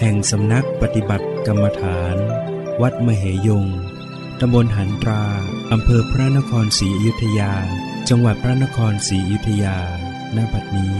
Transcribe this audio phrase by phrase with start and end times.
[0.00, 2.16] แห่งสำนักปฏิบัติกรรมฐาน
[2.82, 3.66] วัดมเหยง
[4.40, 5.24] ตำบลหันตรา
[5.72, 7.52] อำเภอพระนครศรีอยุธยา
[8.08, 9.78] จังหวัดพระนครศรีอยุธยา
[10.36, 10.96] ณ บัดนี้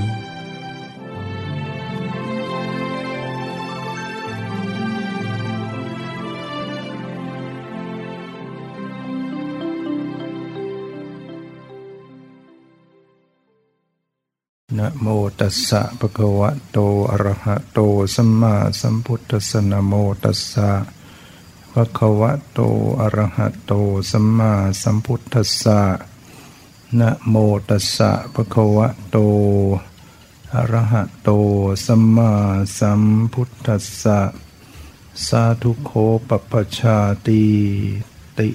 [14.79, 15.07] นะโม
[15.41, 16.79] ตัสสะภะคะวะโต
[17.11, 17.79] อะระหะโต
[18.15, 20.71] สัมมาสัมพุทธัสสะนะโมตัสสะ
[21.73, 22.61] ภะคะวะโต
[23.01, 23.73] อะระหะโต
[24.11, 24.53] สัมมา
[24.83, 25.81] สัมพุทธัสสะ
[26.99, 27.35] นะโม
[27.69, 29.17] ตัสสะภะคะวะโต
[30.55, 31.31] อะระหะโต
[31.87, 32.31] สัมมา
[32.79, 33.03] สัม
[33.33, 34.21] พุทธัสสะ
[35.27, 35.91] สาธุโค
[36.29, 37.45] ปปปชาติ
[38.39, 38.49] ติ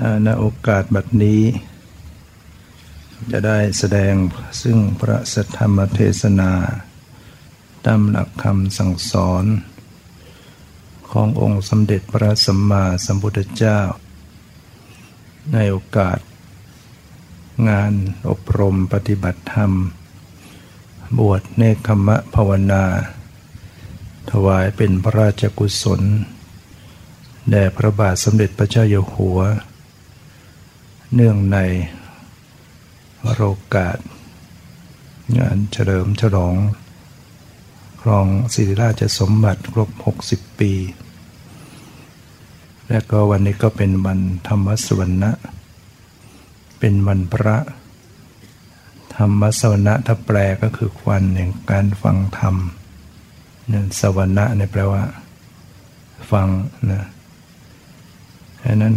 [0.00, 1.42] อ่าณโอกาสบัดนี้
[3.32, 4.14] จะได้แสดง
[4.62, 6.52] ซึ่งพระสธรรมเทศนา
[7.86, 9.44] ตามหลักคำสั่งสอน
[11.10, 13.80] ขององค์สมเด็จพระสัมมาสัมพุทธเจ้า
[15.52, 16.18] ในโอกาส
[17.68, 17.92] งาน
[18.28, 19.72] อบรมปฏิบัติธรรม
[21.18, 22.84] บวชเนคขมะภาวนา
[24.30, 26.02] ถวายเป็นพระราชกุศล
[27.50, 29.40] แด่พระบาทสมเด็จพระเจ้าอยู่หัว
[31.14, 31.58] เนื่องใน
[33.24, 33.42] วโร
[33.74, 33.98] กาส
[35.38, 36.54] งานเฉลิมฉลอง
[38.00, 39.90] ครองศิริราชสมบัติครบ
[40.26, 40.72] 60 ปี
[42.88, 45.30] และก็วันนี้ก็เป็นวันธรรมสวรรณะ
[46.78, 47.56] เป็นวันพระ
[49.16, 52.56] ธรรมสวรรณะถ้าแปลก็คือวันแห่งการฟังธรรม
[53.72, 55.04] นั่นสวรรณะเนี่ยแปลว่า
[56.30, 56.48] ฟัง
[56.90, 57.04] นะ
[58.64, 58.94] ฉะนั้น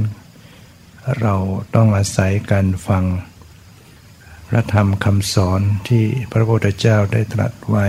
[1.22, 1.35] เรา
[1.75, 3.03] ต้องอาศัยการฟัง
[4.47, 7.88] พระธรรมคำสอนที่พระพุทธเจ้าได้ตรัสไว้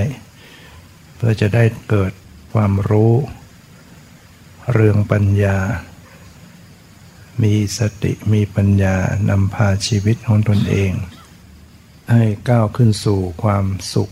[1.17, 2.13] เพื่อจะได้เกิด
[2.53, 3.13] ความรู้
[4.73, 5.59] เรื่องปัญญา
[7.43, 8.97] มีสติมีปัญญา
[9.31, 10.93] นำพาชีวิตของตนเอง
[12.11, 13.65] ให้ก้าวขึ้นสู่ความ
[13.95, 14.11] สุข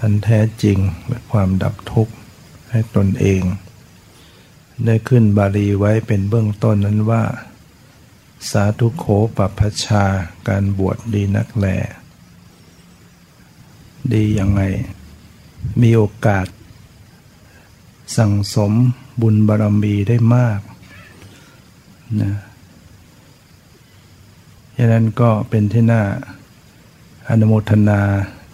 [0.00, 2.14] อันแท้จริงและความดับทุกข์
[2.70, 3.42] ให้ตนเอง
[4.84, 7.22] ได้ขึ้นบาลีไว้เป็นเบื้องต้นนั้นว่า
[8.50, 9.04] สาธุโข
[9.36, 10.04] ปัพชา
[10.48, 11.66] การบวชดีนักแล
[14.12, 14.62] ดียังไง
[15.80, 16.46] มีโอกาส
[18.16, 18.72] สั่งสม
[19.20, 20.60] บุญบารมีได้มาก
[22.20, 22.34] นะ
[24.76, 26.02] ฉะนั้นก็เป็นที่น่า
[27.28, 28.00] อนุโมทนา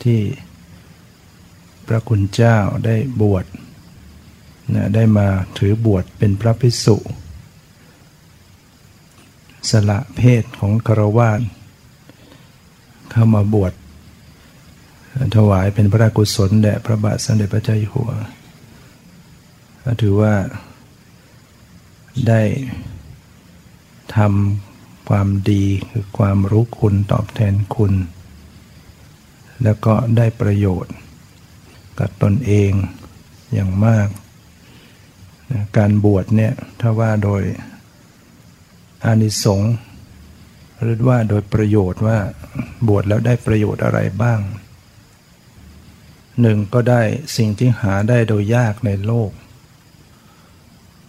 [0.02, 0.20] ที่
[1.86, 3.44] พระคุณเจ้าได้บวช
[4.74, 5.28] นะได้มา
[5.58, 6.96] ถือบวชเป็นพระภิกษุ
[9.70, 11.40] สละเพศของคารวาส
[13.10, 13.72] เข้ามาบวช
[15.36, 18.10] ถวายเป็นพระราชกุศลแด่พระบาทสมเด็จพระเจ้าอยู่หัว
[19.84, 20.34] ก็ถือว่า
[22.28, 22.42] ได้
[24.16, 27.92] ทำความดีคือความรู้คุณตอบแทนคุณ
[29.62, 30.94] แล้วก็ได้ประโยชน์
[31.98, 32.72] กับตนเอง
[33.52, 34.08] อย่างมาก
[35.76, 37.42] การบวชเนี่ยถ้าว่าโดย
[39.04, 39.72] อานิสงส์
[40.82, 42.18] หรือว่าโดยประโยชน์ว่า
[42.88, 44.40] บวชแล้วได้ประโยชน์อะไรบ้าง
[46.40, 47.02] หนึ่งก็ได้
[47.36, 49.30] สิ่งที่หาได้โดยยากในโลก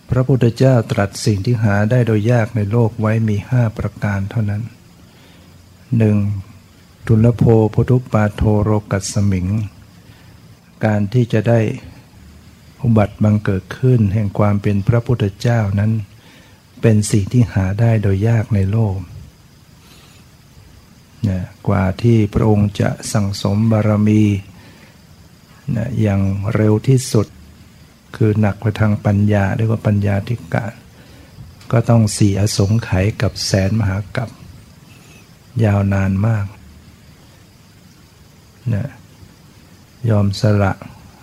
[0.09, 4.61] พระพุทธเจ้าตรัสสิ่งที่หาได้โดยยากในโลกไว้มีห้าประการเท่านั้น
[5.97, 6.17] หนึ่ง
[7.07, 7.43] ทุลโภ
[7.73, 9.47] พุทุปาโทโรกัสสมิง
[10.85, 11.59] การที่จะได้
[12.81, 15.91] อุบัติบังเกิดขึ้นแห่งความเป็นพระพุทธเจ้านั้น
[16.81, 18.97] เป็นสิ่งที่หาได้โดยยากในโลก
[21.29, 24.23] นะกว่าที่พระองค์จะสั่งสมบารมี
[25.75, 26.21] นะอย่าง
[26.55, 27.27] เร็วที่สุด
[28.15, 30.65] คือหนักไปทางปัญญาเรียกว่าปัญญาธิกา
[31.71, 34.29] ก็ต้องสี่อสงไขยกับแสนมหากับ
[35.63, 36.45] ยาวนานมาก
[38.73, 38.89] นะ
[40.09, 40.73] ยอมสละ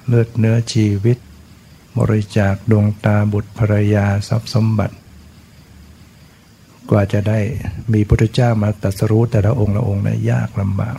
[0.06, 1.18] เลือดเนื้อชีวิต
[1.98, 4.96] บริจาคดวงตาบุตรภรรยาทรัพย์สมบัติ
[6.90, 7.38] กว่าจะได้
[7.92, 10.98] มีพุทธเจ้ามาตรัสรู้แต่ละองค์ละองค์นะยากลำบาก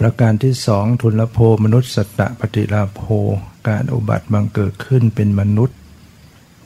[0.00, 3.02] ประการที่สองทุนละโภมนุษย์สตะปฏิลาโภ
[3.68, 5.76] การอุบัติบังเกิดขึ้นเป็นมนุษย์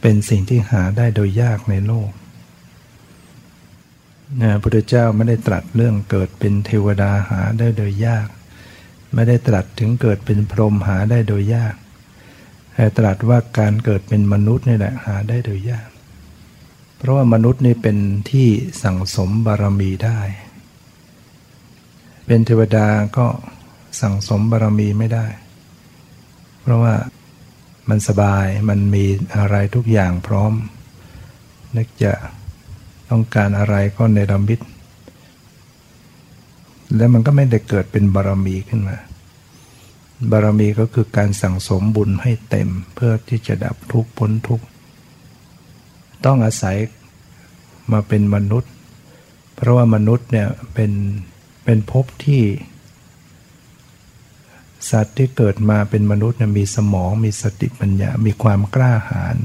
[0.00, 2.10] เป็นสิ่งที่หาได้โดยยากในโลก
[4.40, 8.28] นะพระพุทธเจ้าไม่ได้ตรัสเรื่องเกิดเป็นเทวดาหาได้โดยยาก
[9.14, 11.74] ไม่ได้ตรัสถึงเกิดเป็นพรหมหาได้โดยยาก
[12.74, 15.87] แต่ตรัสว่าการเกิดเป็นมนุษย์นี่แหละหาได้โดยยาก
[16.98, 17.98] เพราะว่ามนุษย์นี่เป็น
[18.30, 18.48] ที่
[18.82, 20.20] สั่งสมบารมีได้
[22.26, 22.86] เป็นเทวดา
[23.16, 23.26] ก็
[24.00, 25.26] สั่งสมบารมีไม่ได้
[26.60, 26.94] เพราะว่า
[27.88, 29.04] มันสบายมันมี
[29.36, 30.52] อะไรทุกอย่างพร้อม
[31.76, 32.12] นึกจะ
[33.10, 34.60] ต้องการอะไรก็ในรมิต
[36.96, 38.96] แล้วมันก็ไม่ได้เกิดเป็นบารมีขึ้นมา
[40.30, 44.66] บารมีก็คือการสั่งสมบุญให้เต็มเพื่อที่จะดับทุกข์พ้นทุกข์
[46.24, 46.76] ต้องอาศัย
[47.92, 48.72] มาเป็นมนุษย์
[49.54, 50.92] เพราะว่ามนุษย์เนี่ยเป็น
[51.64, 52.42] เป็นภพที่
[54.90, 59.36] สัตว์ที่เกิดมาเป็นมนุษย์เนี่ยมีสมองมีสติปัญญา มีความกล้าหาญ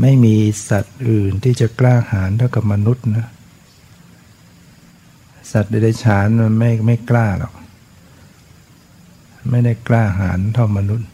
[0.00, 0.36] ไม่มี
[0.68, 3.26] สัตว์อื่นที่จะกล้าหาญเท่ากับมนุษย์นะ
[5.52, 7.52] สัตว์เดรัจฉานมันไม่ไม่กล้าหรอก
[9.50, 11.08] ไม่ได้กล้าหาญเท่า มนุษย์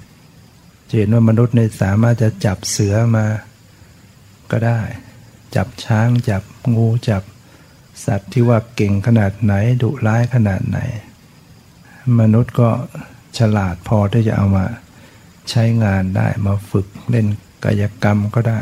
[0.99, 3.25] เห็นว่ามนุษย์ในสามารถจะจับเสือมา
[4.55, 4.83] ก็ได้
[5.57, 6.43] จับช้างจับ
[6.75, 7.23] งูจับ
[8.07, 10.79] สัตว์ที่ว่าเก่งขนาดไหนดุร้ายขนาดไหน
[12.21, 12.71] มนุษย์ก็
[13.39, 14.67] ฉลาดพอที่จะเอามา
[15.51, 17.27] ใช้งานได้มาฝึกเล่น
[17.65, 18.61] กายกรรมก็ได้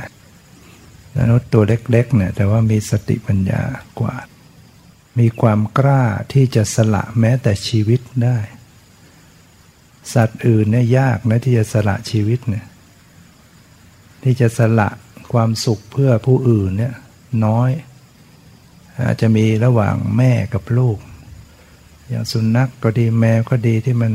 [1.18, 3.62] มนุษย์ตัวเล็กๆเนี่ยแต่ว่ามีสติปัญญา
[4.00, 4.14] กว่า
[5.18, 8.38] มีความกล้าที่จะสละแม้แต่ชีวิตได้
[10.14, 12.66] สัตว์อื่นเนี่ยยากนะที่จะสละชีวิตเนี่ย
[14.22, 14.88] ที่จะสละ
[15.32, 16.94] ความสุขเพื่อผู้อื่นเนี่ย
[17.46, 17.70] น้อย
[19.04, 20.98] อาจจะมีระหว่างแม่กับลูก
[22.08, 24.12] อย่างสุนัขกก็ดีแมวก็ดีที่มัน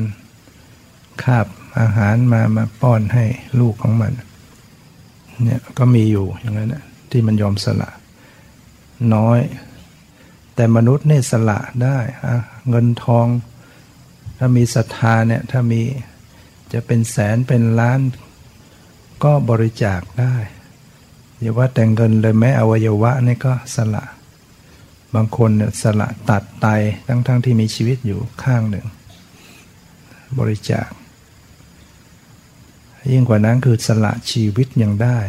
[1.23, 1.47] คาบ
[1.79, 3.25] อาหารมามาป้อนให้
[3.59, 4.13] ลูกของมัน
[5.43, 7.89] เนี่ยก็มีอยู่อย่างนั้นนะที่มันยอมสละ
[9.15, 9.39] น้อย
[10.55, 11.97] แต่มนุษย์เนี่ยสละได้
[12.69, 13.27] เงินทอง
[14.37, 15.81] ถ้ามีศรัทธาเนี่ยถ้ามี
[16.73, 17.99] จะเป็นแสนเป็นล้าน
[19.23, 20.35] ก็บริจาคได้
[21.39, 24.03] อย่าว่าแต่งเงินเลยแม้อวัยวะนี่ก็สละ
[25.15, 26.67] บางคนเนี่ยสละตัดไต
[27.07, 28.85] ทั้งๆทที่มีชีวิตอยู่ข้างหนึ่ง
[30.39, 30.89] บริจาค
[33.11, 35.19] ยิ่งกว่านั้นคือสละชีวิตยังได้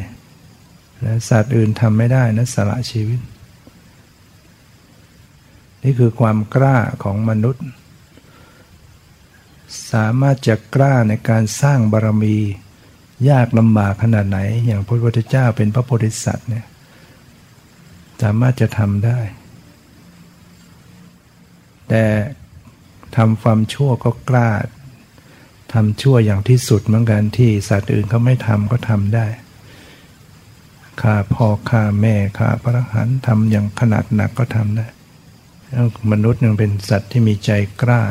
[1.03, 3.21] และสัตว์อื่นทำไม่ได้นะสละชีวิต
[5.83, 7.65] นี่คือความกล้าของมนุษย์
[9.93, 12.37] สามารถจะกล้าในการสร้างบารมี
[13.31, 16.67] ยากลำบากขนาดไหน อย่างพระพุทธเจ้าเป็นพระโพธิสัตว์เนี่ย
[18.23, 19.19] สามารถจะทำได้
[21.89, 22.05] แต่
[23.17, 24.49] ทำความชั่วก็กล้า
[25.73, 29.27] ทำชั่วอย่างที่สุดเหมือนกันที่สัตว์อื่นเขาไม่ทำก็ทำได้
[31.01, 34.87] ฆ่าพ่อฆ่าแม่ฆ่าพระหันทำอย่างขนาดหนักก็ทำได้
[36.13, 37.51] มนุษย์ยังเป็นสัตว์ที่มีใจ
[37.83, 38.03] กล้า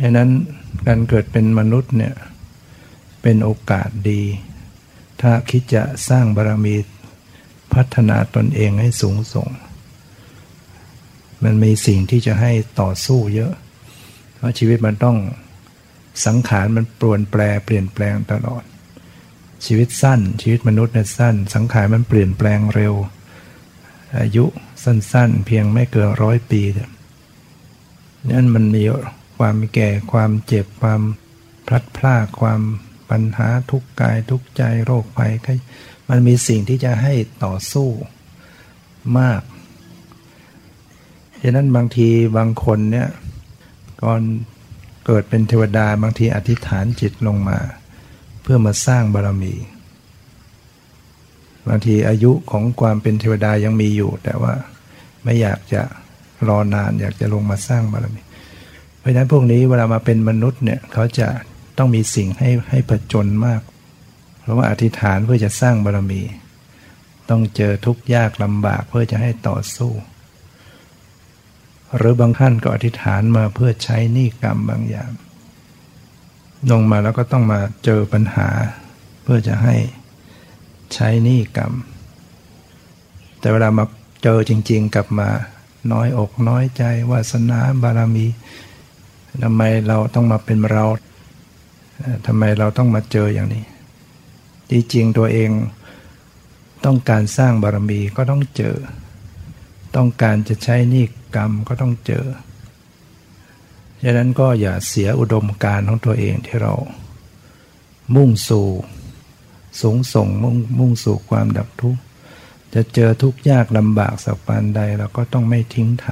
[0.00, 0.28] ฉะนั้น
[0.86, 2.14] การเกิดเป็นมนุษย์เนี่ย
[3.22, 4.22] เป็นโอกาสดี
[5.20, 6.76] ถ้าคิดจะสร้างบารมี
[7.74, 9.48] พัฒนาตนเองให้สูงส่ง
[11.42, 13.52] มันมีสิ่งที่จะให้ต่อสู้เยอะ
[14.36, 15.16] เพราะชีวิตมันต้อง
[16.26, 18.62] สังขารมันปรวนแปรเปลี่ยนแปลงตลอด
[19.66, 22.94] ชีวิตสั้น ชีวิตมนุษย์เนี่ยสั้น สังขารมันเปลี่ยนแปลงเร็ว
[24.18, 24.44] อายุ
[24.84, 26.90] สั้นๆ เพียงไม่เกินร้อยปีเนี่ย
[28.30, 28.84] นั่นมันมี
[29.38, 31.00] ความแก่ความเจ็บความ
[31.66, 32.60] พลัดพรากความ
[33.10, 35.32] ปัญหาทุกกายทุกใจโรคภัย
[36.08, 37.88] มันมีสิ่งที่จะให้ต่อสู้
[39.18, 39.42] มาก
[41.42, 43.08] ดังนั้นบางทีบางคนเนี่ย
[44.02, 44.22] ก่อน
[45.06, 47.58] เกิดเป็นเทวดาบางทีอธิษฐานจิตลงมา
[48.42, 49.54] เพื่อมาสร้างบารมี
[51.68, 54.54] บางทีอายุของความเป็นเทวดายังมีอยู่ แต่ว่า
[55.22, 55.82] ไม่อยากจะ
[56.48, 58.20] รอนานอยากจะลงมาสร้างบารมี
[58.98, 61.28] เพราะฉะนั้นพวกนี้เวลามาเป็นมนุษย์เนี่ยเขาจะ
[61.78, 63.60] ต้องมีสิ่งให้ให้ผจญมาก
[64.40, 66.22] เพราะว่าอธิษฐานเพื่อจะสร้างบารมี
[67.30, 69.92] ต้องเจอทุกข์ยากลำบากเพื่อจะให้ต่อสู้
[71.96, 75.10] หรือบางท่านก็อธิษฐานมาเพื่อใช้หนี่กรรมบางอย่าง
[76.70, 78.48] ลงมาแล้วก็ต้องมาเจอปัญหา
[79.22, 79.74] เพื่อจะให้
[80.94, 81.72] ใช้หนี่กรรม
[83.40, 83.84] แต่เวลามา
[84.22, 85.28] เจอจริง ๆ กลับมา
[85.92, 88.26] น้อยอกน้อยใจวาสนาบารมี
[89.42, 90.84] ทำไมเราต้องมาเป็นเรา
[92.26, 93.64] ทำไมเราต้องมาเจออย่างนี้
[94.70, 95.50] จริงๆ ตัวเอง
[96.84, 98.76] ต้องการสร้างบารมีก็ต้องเจอ
[99.96, 101.04] ต้องการจะใช้นี่
[101.36, 102.24] กรรมก็ต้องเจอ
[104.02, 106.72] ฉะนั้นก็อย่าเสียอุดมการของตัวเองที่เรา
[108.14, 108.68] มุ่งสู่
[109.80, 112.00] สูงส่งมุ่งมุ่งสู่ความดับทุกข์
[112.74, 116.06] จะเจอทุกข์ยากลำบากสักปานใดเราก็ต้องไม่ทิ้งท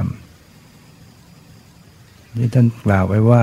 [0.97, 3.41] ำนี่ท่านกล่าวไว้ว่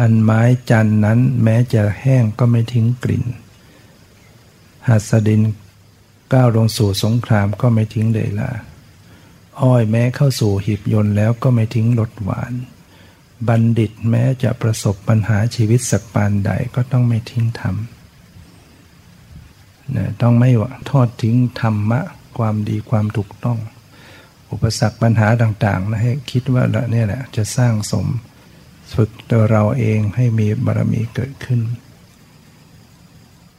[0.00, 3.24] อันไม้จันนั้นแม้จะแห้งก็ไม่ทิ้งกลิ่น
[4.88, 5.42] หัสดิน
[6.32, 8.50] ก้าวลงสู่สงครามก็ไม่ทิ้งเลยล่ะ
[9.62, 12.52] อ้อยแม้เข้าสู่หีบยนต์แล้วก็ไม่ทิ้งรสหวาน
[13.48, 17.76] บัณฑิตแม้จะประสบปัญหาชีวิตสักปานใดก็ต้องไม่ทิ้งธรรม
[19.96, 20.50] นะต้องไม่
[20.90, 22.00] ทอดทิ้งธรรมะ
[22.38, 23.58] ความดีความถูกต้อง
[24.50, 28.06] อุปสรรคปัญหาต่างๆนะให้คิดว่าเนี่ยแหละจะสร้างสม
[28.94, 31.60] ฝึกตัวเราเองให้มีบารมีเกิดขึ้น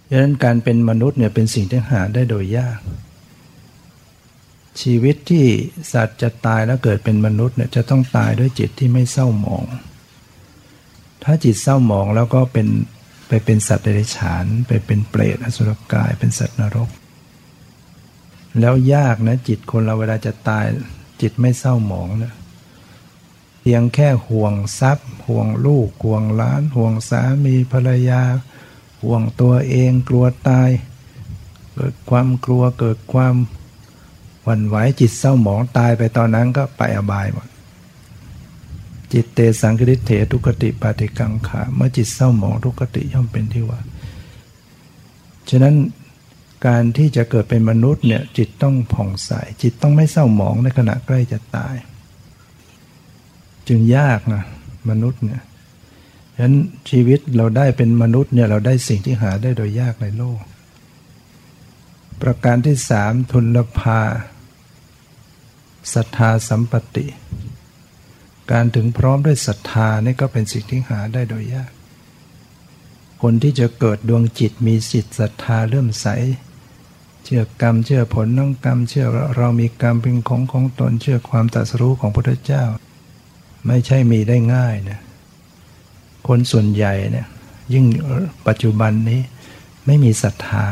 [0.08, 2.80] ดังนั้นการเป็นมนุษย์เนี่ยเป็นสิ่งที่หาได้โดยยาก
[4.82, 5.46] ชีวิตที่
[5.94, 9.64] สัตว์จะตายแล้วเกิดเป็นมนุษย์เนี่ยจะต้องตายด้วยจิตที่ไม่เศร้าหมอง
[11.24, 12.68] ถ้าจิตเศร้าหมองแล้วก็เป็น
[13.28, 16.90] ไปเป็นสัตว์เดรัจฉาน ไปเป็นเปรตอสุรกายเป็นสัตว์นรก
[18.60, 20.66] แล้วยากนะจิตคนเราเวลาจะตาย
[21.22, 22.34] จิตไม่เศร้าหมองนะ
[23.62, 28.22] เพียงแค่ห่วงทรัพย์ ห่วงลูก ห่วงล้าน ห่วงสามีภรรยา
[29.04, 30.70] ห่วงตัวเองกลัวตาย
[31.74, 33.36] เกิดความกลัวเกิดความ
[34.44, 37.48] หวั่นไหวจิตเศร้าหมองตายไปตอนนั้นก็ไปอบายหมด
[39.14, 43.80] จิตเตสังคริเถทุกติปาติกังขาเมื่อจิตเศร้าหมองทุกติย่อมเป็นที่ว่า
[45.50, 45.76] ฉะนั้น
[46.68, 51.76] การที่จะเกิดเป็นมนุษย์เนี่ยจิตต้องผ่องใสจิตต้องไม่เศร้าหมองในขณะใกล้จะตาย
[53.72, 54.44] จึงยากนะ
[54.90, 55.42] มนุษย์เนี่ย
[56.36, 56.56] ฉะนั้น
[56.90, 60.40] ชีวิตเราได้เป็นมนุษย์เนี่ยเราได้สิ่งที่หาได้โดยยากในโลก
[62.22, 64.02] ประการที่สามทุนลภา
[65.94, 67.08] ศรัทธาสัมปติ
[68.52, 71.72] การถึงพร้อมด้วยศรัทธานี่ก็เป็นสิ่งที่หาได้โดยยาก
[73.22, 76.08] คนที่จะเกิดดวงจิตมีสิทธิศรัทธาเริ่มใส
[77.24, 79.06] เชื่อกรรมเชื่อผลน้องกรรม เชื่อ
[79.38, 82.64] เรามีกรรมเป็นของของตนเชื่อความตรัสรู้ของพระพุทธเจ้า
[83.68, 85.00] ไม่ใช่มีได้ง่ายนะ
[86.28, 87.28] คนส่วนใหญ่เนี่ย
[87.74, 87.86] ยิ่ง
[88.48, 89.22] ปัจจุบันนี้
[89.86, 90.66] ไม่มีศรัทธา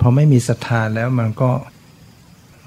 [0.00, 1.50] พอไม่มีศรัทธาแล้วมันก็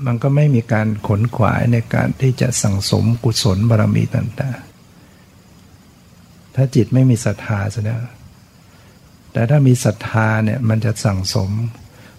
[0.06, 8.01] มันก็ไม่มีการขนขวายในการที่จะสั่งสมกุศลบารมีต่างๆ ถ้าจิตไม่มีศรัทธาแล้ว
[9.34, 11.50] แต่ถ้ามีศรัทธาเนี่ยมันจะสั่งสม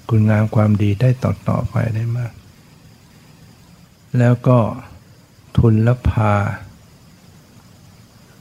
[0.08, 2.32] คุณงามความดีได้ต่อๆไปได้มาก
[4.18, 4.58] แล้วก็
[5.58, 6.32] ทุนละพา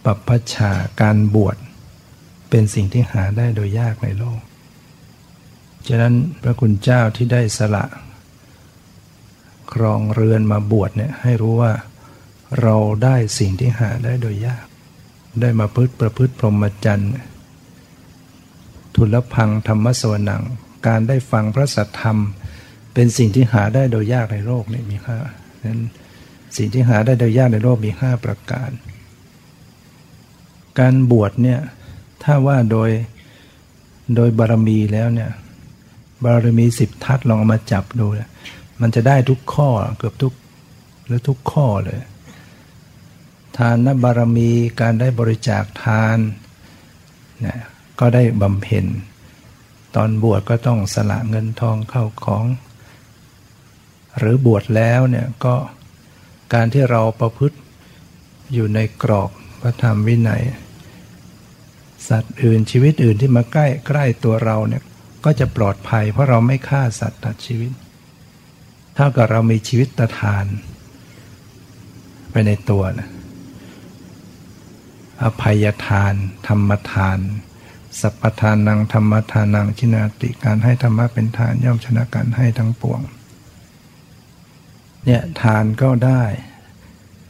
[0.05, 1.57] ปัปพชาการบวช
[2.49, 4.41] เป็นสิ่งที่หาได้โดยยากในโลก
[5.87, 7.85] ฉะนั้นพระคุณเจ้าที่ได้สละ
[9.73, 11.73] ครองเรือนมาบวชเนี่ยให้รู้ว่า
[12.61, 14.65] เราได้สิ่งที่หาได้โดยยาก
[15.41, 17.11] ได้มาพฤติประพฤติพรหมจรรย์
[18.95, 20.43] ทุลพังธรรมสวนัง
[20.87, 22.17] การได้ฟังพระสัทธรรม
[22.93, 25.17] เป็นสิ่งที่หาได้โดยยากในโลกนี่มีห้า
[25.65, 25.81] นั้น
[26.57, 28.69] สิ่งที่หาได้โดยยากในโลกมีห้าประการ
[30.79, 31.59] การบวชเนี่ย
[32.23, 32.89] ถ้าว่าโดย
[34.15, 35.31] โดยบารมีแล้วเนี่ย
[36.23, 38.29] บารมีสิบทัศลองเอามาจับดูเนี่ย
[38.81, 40.33] มันจะได้ทุกข้อเกือบทุก
[41.05, 41.99] หรือทุกข้อเลย
[43.57, 44.49] ทานนบารมี
[44.81, 46.17] การได้บริจาคทาน
[47.45, 47.59] นะ
[47.99, 48.85] ก็ได้บำเพ็ญ
[49.95, 52.45] ตอนบวชก็ต้องสละเงินทองเข้าของ
[54.17, 55.55] หรือบวชแล้วเนี่ยก็
[56.53, 57.57] การที่เราประพฤติ
[58.53, 59.31] อยู่ในกรอบ
[59.61, 60.43] พระธรรมวินัย
[62.09, 64.83] สัตว์อื่นชีวิตอื่นที่มาใกล้ใกล้ตัวเราเนี่ย
[65.25, 67.71] ก็จะปลอดภัย เพราะเราไม่ฆ่าสัตว์ตัดชีวิต
[68.95, 70.45] เท่ากับเรามีชีวิตตทาน
[72.31, 73.09] ไปในตัวนะ
[75.23, 76.13] อภัยทาน
[76.47, 77.19] ธรรมทาน
[78.01, 83.01] สัพทานนังธรรมทานังชินาติการให้ธรรมะเป็นทานย่อมชนะการให้ทั้งปวง
[85.05, 86.23] เนี่ยทานก็ได้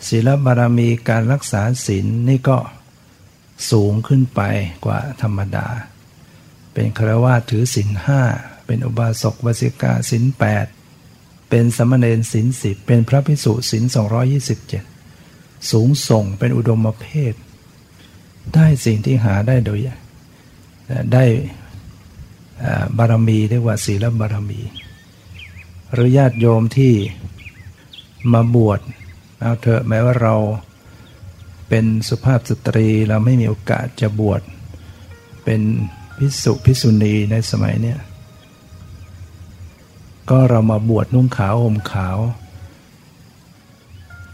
[0.08, 2.58] ศีลบารมีการรักษาศีลนี่ก็
[3.72, 4.42] สูงขึ้นไป
[4.86, 5.68] กว่าธรรมดา
[6.74, 8.22] เป็นครวาถือศีลห้า
[8.66, 10.66] เป็นอุบาสกบาสิกาศีลแปด
[11.50, 14.84] เป็นสมณเณรศินสิบเป็นพระพิสุศินสองยี่สิบเจ็ด
[15.72, 17.34] สูงส่งเป็นอุดมเพศ
[18.54, 19.80] ได้สิ่งที่หาได้โดย
[21.14, 21.26] ได้
[22.98, 24.62] บารมีเรียกว่าศีลบารมี
[25.94, 26.94] หรือญาติโยมที่
[28.34, 28.80] มาบวช
[29.42, 30.36] เอาเถอะแม้ว่าเรา
[31.70, 34.42] เป็นสุภาพสตรีเราไม่มีโอกาสจะบวช
[35.44, 35.62] เป็น
[36.18, 38.00] พิสุพิสุณีในสมัยเนี้ย
[40.30, 42.18] ก็เรามาบวชนุ่งขาวห่มขาว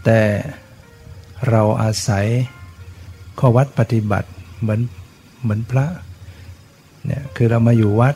[0.04, 0.20] แต่
[1.48, 2.26] เราอาศัย
[3.38, 4.28] ข้อวัดปฏิบัติ
[4.60, 4.80] เหมือน
[5.42, 5.86] เหมือนพระ
[7.04, 8.14] เนี่ยคือเรามาอยู่วัด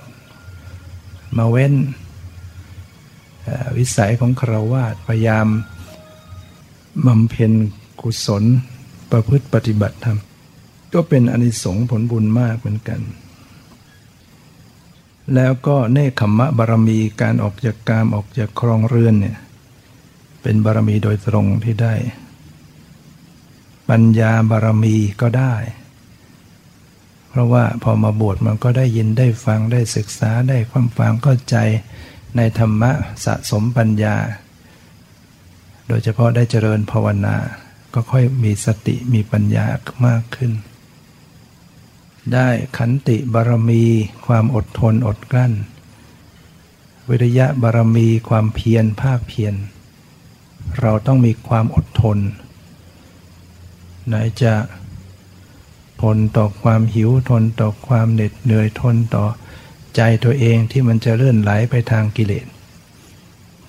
[1.38, 1.72] มาเว้น
[3.78, 5.46] วิสัยของคราวาสพยายาม
[7.06, 7.52] บำเพ็ญ
[8.00, 8.44] กุศล
[9.11, 10.18] ประพฤติปฏิบัติธรรม
[10.92, 13.00] ก็เป็นอนิสงส์ผลบุญมากเหมือนกัน
[15.34, 19.38] แล้วก็เนคขมะบารมีการออกจากกามออกจากครองเรือนเนี่ย
[20.42, 21.94] เป็นบารมีโดยตรงที่ได้
[23.88, 25.54] ปัญญาบารมีก็ได้
[27.28, 31.56] เพราะว่าพอมาบวชมันก็ได้ยินได้ฟังได้ศึกษาได้ความฟังเข้าใจ
[32.37, 32.90] ในธรรมะ
[33.25, 34.16] สะสมปัญญา
[35.89, 37.37] โดยเฉพาะได้เจริญภาวนา
[37.95, 39.67] ก็ค่อยมีสติมีปัญญา
[40.07, 40.53] มากขึ้น
[42.33, 43.85] ได้ขันติบารมี
[44.27, 45.53] ความอดทนอดกลั้น
[47.09, 49.55] วิริยะบารมีความเพียรภาคเพียร
[50.81, 52.19] เราต้องมีความอดทน
[54.07, 54.55] ไหนจะ
[56.03, 59.25] ทนต่อความหิวทนต่อความเหน็ดเหนื่อยทนต่อ
[59.97, 62.47] ใจตัวเองที่มันจะเลื่อนไหลไปทางกิเลส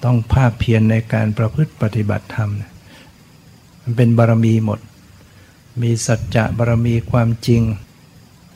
[0.03, 2.51] ต้องภาคเพียรในการประพฤติปฏิบัติธรรม
[3.81, 4.79] มันเป็นบารมีหมด
[5.81, 7.61] มีสัจจะบารมีความจริง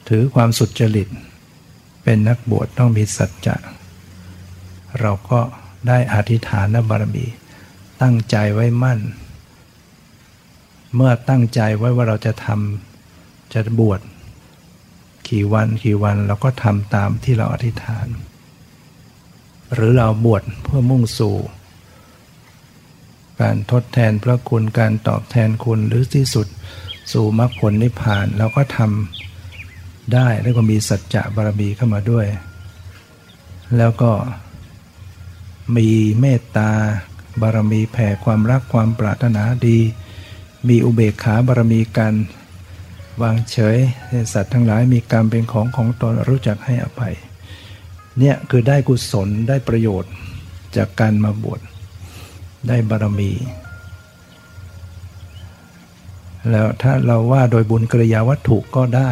[0.09, 1.07] ถือความสุจริต
[2.03, 3.55] เป็นนักบวชต้องมีสัจจะ
[4.99, 5.39] เราก็
[5.87, 7.25] ได้อธิษฐานบารมี
[8.01, 8.99] ตั้งใจไว้มั่น
[10.95, 14.01] เมื่อตั้งใจไว้ว่าเราจะทำจะบวช
[15.29, 18.07] กี่วันกี่วันเราก็ทำตามที่เราอธิษฐาน
[19.73, 21.35] หรือเราบวชเพื่อมุ่งสู่
[23.41, 26.47] การทดแทนพระคุณการตอบแทนคุณหรือที่สุด
[27.13, 32.25] สู่มรรคผลนิพพานเราก็ทำได้แล้วก็มีสัจจะบารมีเข้ามาด้วย
[33.77, 34.11] แล้วก็
[35.77, 36.71] มีเมตตา
[37.41, 39.77] บารมีแผ่ความรักความปรารถนาดี
[40.69, 42.13] มีอุเบกขาบารมีการ
[43.21, 43.77] วางเฉย
[44.33, 47.15] สัตว์ทั้งหลายมีกรรมเป็นของของตนรู้จักให้อภัย
[48.19, 50.13] เนี่ยคือได้กุศลได้ประโยชน์
[50.75, 51.61] จากการมาบวช
[52.67, 53.31] ได้บารมี
[56.51, 59.11] แล้วถ้าเราว่าโดยบุญกริยาวัตถุก็ได้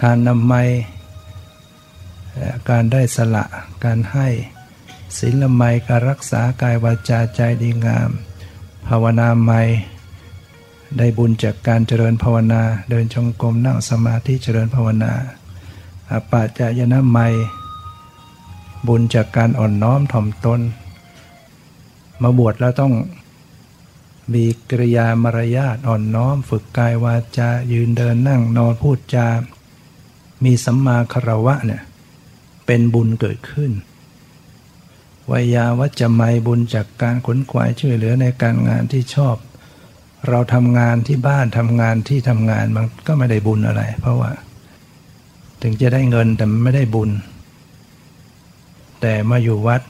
[0.00, 0.54] ทานนำไม
[2.70, 3.44] การได้สละ
[3.84, 4.28] การให้
[5.18, 8.10] ศีลไมการรักษากายวาจาใจดีงาม
[8.88, 9.52] ภาวนาไม
[10.98, 15.12] ได้บุญจากการเจริญภาวนา เดินจงกรมนั่งสมาธิเจริญภาวนา
[16.10, 17.18] อปาจายนะไม
[18.86, 20.60] บุญจากการอ่อนน้อมถ่อมตน
[22.22, 22.94] มาบวชแล้วต้อง
[24.34, 29.28] มีกริยามารยาทอ่อนน้อม ฝึกกายวาจายืนเดินนั่งนอนพูดจา
[30.44, 31.82] มีสัมมาคารวะเนี่ย
[32.66, 33.72] เป็นบุญเกิดขึ้น
[35.30, 39.36] วยาวัจจะไมบุญจากการขนขวายช่วยเหลือในการงานที่ชอบ
[40.28, 44.30] เราทำงานที่บ้านทำงานที่ทำงานมันก็ไม่ได้บุญอะไร เพราะว่า
[45.62, 47.10] ถึงจะได้เงินแต่ไม่ได้บุญ
[49.00, 49.80] แต่มาอยู่วัด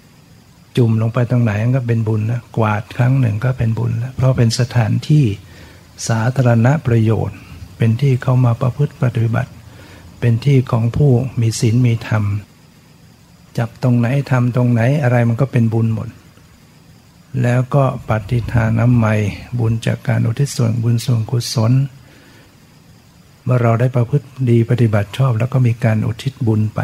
[0.77, 5.25] จุ่มลงไปตรงไหนก็เป็นบุญนะกวาดครั้งหนึ่งก็เป็นบุญแล้วเพราะเป็นสถานที่
[6.09, 7.38] สาธารณประโยชน์
[7.79, 9.51] เป็นที่เข้ามาประพฤติปฏิบัติ
[10.21, 12.25] เป็นที่ของผู้มีศีลมีธรรม
[13.59, 16.09] จับตรงไหนทำตรงไหนอะไรมันก็เป็นบุญหมด
[17.42, 19.14] แล้วก็ปฏิทาน้ำใหม่
[19.59, 21.73] บุญจากการอุทิศส่วนบุญส่วนกุศล
[23.44, 26.81] เมื่อเราได้ประพฤติดีปฏิบัติชอบ แล้วก็มีการอุทิศบุญไป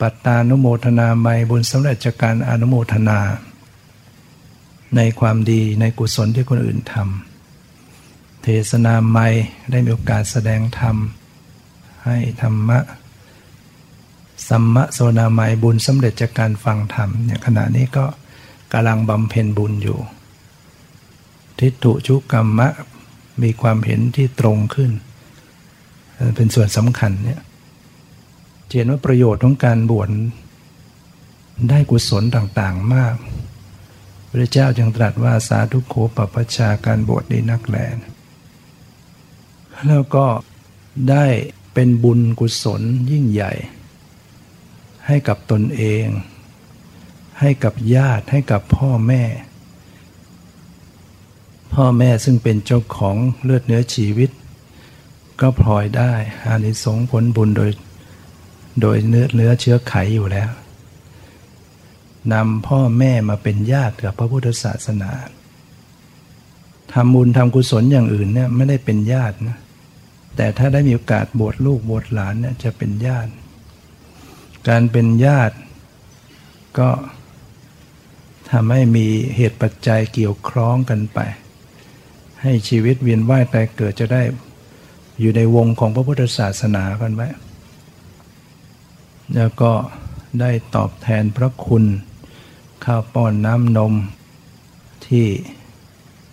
[0.00, 3.18] ปัตตานุโมทนาใหม่บุญสำเร็จจากการอนุโมทนา
[4.96, 9.28] ในความดีในกุศลที่คนอื่นทำเทศนาใหม่
[9.70, 10.96] ได้มีโอกาสแสดงธรรม
[12.04, 12.78] ให้ธรรมะ
[14.48, 18.04] สัมมะโซนาไมบุญสำเร็จจากการฟังธรรมเนี่ยขณะนี้ก็
[18.72, 19.98] กำลังบำเพ็ญบุญอยู่
[21.58, 22.68] ทิฏฐุชุกรรมะ
[23.42, 24.90] มีความเห็นที่ตรงขึ้น
[26.34, 27.40] เป็นส่วนสำคัญเนี่ย
[28.76, 30.08] เห็นว่าประโยชน์ของการบวช
[31.68, 33.16] ได้กุศลต่างๆมาก
[34.28, 37.96] พระเจ้าจึงตรัสว่าสาธุโขปปัชชาการบวชดีนักแลน
[39.86, 40.26] แล้วก็
[41.10, 41.26] ได้
[41.74, 43.52] เป็นบุญกุศลยิ่งใหญ่
[45.06, 46.06] ให้กับตนเอง
[47.40, 49.22] ให้กับญาติให้กับพ่อแม่
[51.74, 54.30] พ่อแม่ซึ่งเป็นเจ้าของเลือดเนื้อชีวิต
[55.40, 56.12] ก็พลอยได้
[56.46, 57.70] อานิสงส์ผลบุญโดย
[58.80, 60.50] โดยเนื้อเนื้อเชื้อไขอยู่แล้ว
[62.32, 65.10] นำพ่อแม่มาเป็นญาติกับพระพุทธศาสนา
[66.92, 69.58] ทำบุญทำกุศลอย่างอื่นเนี่ยไม่ได้เป็นญาตินะ
[70.36, 73.30] แต่ถ้าได้มีโอกาสบวชลูกบวชหลานเนี่ยจะเป็นญาติ
[74.68, 75.56] การเป็นญาติ
[76.78, 76.90] ก็
[78.50, 81.18] ทำให้มีเหตุปัจจัยเกี่ยวคล้องกันไป
[82.42, 84.22] ให้ชีวิตเวียนว่ายตายเกิดจะได้
[85.20, 87.22] อยู่ในวงของพระพุทธศาสนากันไหม
[89.34, 89.72] แล้วก็
[90.40, 91.84] ได้ตอบแทนพระคุณ
[92.84, 93.94] ข้าวป้อนน้ำนม
[95.06, 95.26] ที่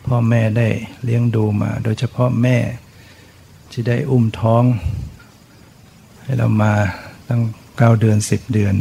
[0.05, 0.67] พ่อแม่ได้
[1.03, 2.57] เลี้ยงดูมา โดยเฉพาะแม่
[3.71, 4.63] ที่ได้อุ้มท้อง
[6.21, 6.73] ให้เรามา
[7.27, 7.41] ตั้ง
[7.77, 8.75] เก้าเดือนสิบเดือน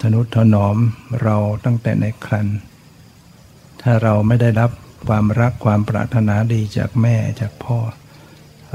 [0.00, 0.76] ทนุถนอม
[1.22, 2.46] เราตั้งแต่ในครัน
[3.82, 4.70] ถ้าเราไม่ได้รับ
[5.06, 7.78] ความรักความปรารถนาดีจากแม่จากพ่อ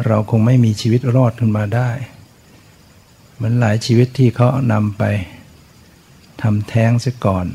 [0.05, 1.89] เราคงไม่มีชีวิตรอดขึ้นมาได้
[3.37, 5.03] เหมือนหลายชีวิตที่เขานำไป
[6.41, 7.47] ทำแท้งเสียก่อน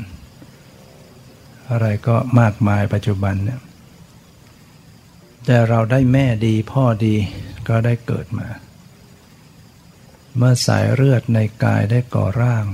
[1.69, 3.61] อะไรก็มากมายปัจจุบันเนี่ย
[5.45, 7.15] แต่เราได้แม่ดีพ่อดี
[7.67, 8.47] ก็ได้เกิดมา
[10.37, 12.65] เมื่อสายเลือดในกายได้ก่อร่าง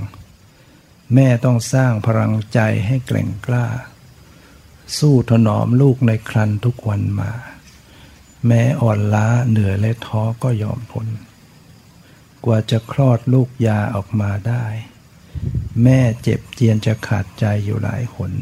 [1.14, 3.66] แม่ต้องสร้างพลังใจให้แกร่งกล้า
[4.98, 7.30] สู้ถนอมลูกในครันทุกวันมา
[8.46, 11.06] แม้อ่อนล้าเหนื่อยและท้อก็ยอมทน
[12.44, 14.66] กว่าจะคลอดลูกยาออกมาได้
[15.82, 18.32] แม่เจ็บเจียนจะขาดใจอยู่หลายหน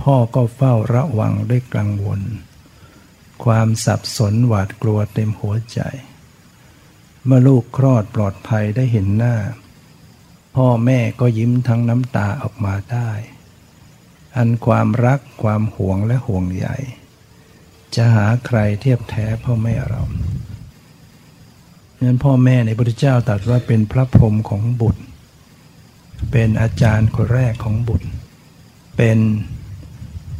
[0.00, 2.20] พ่อก็เฝ้าระวังด้วยกังวล
[3.44, 5.80] ความสับสนหวาดกลัวเต็มหัวใจ
[7.24, 9.36] เมื่อลูกคลอดปลอดภัยได้เห็นหน้า
[10.56, 13.10] พ่อแม่ก็ยิ้มทั้งน้ำตาออกมาได้
[14.36, 16.68] อันความรักความห่วงและห่วงใย
[17.94, 20.02] จะหาใครเทียบแท้พ่อแม่เรา
[22.04, 25.02] นั้นพ่อแม่ในพระพุทธเจ้าตรัสว่าเป็นพระพรหมของบุตร
[26.32, 28.08] เป็นอาจารย์คนแรกของบุตร
[28.96, 29.18] เป็น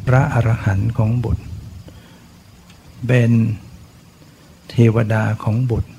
[0.07, 1.44] พระอรหันต์ของบุตร
[3.07, 3.31] เป็น
[4.71, 5.90] เทวดาของบุตร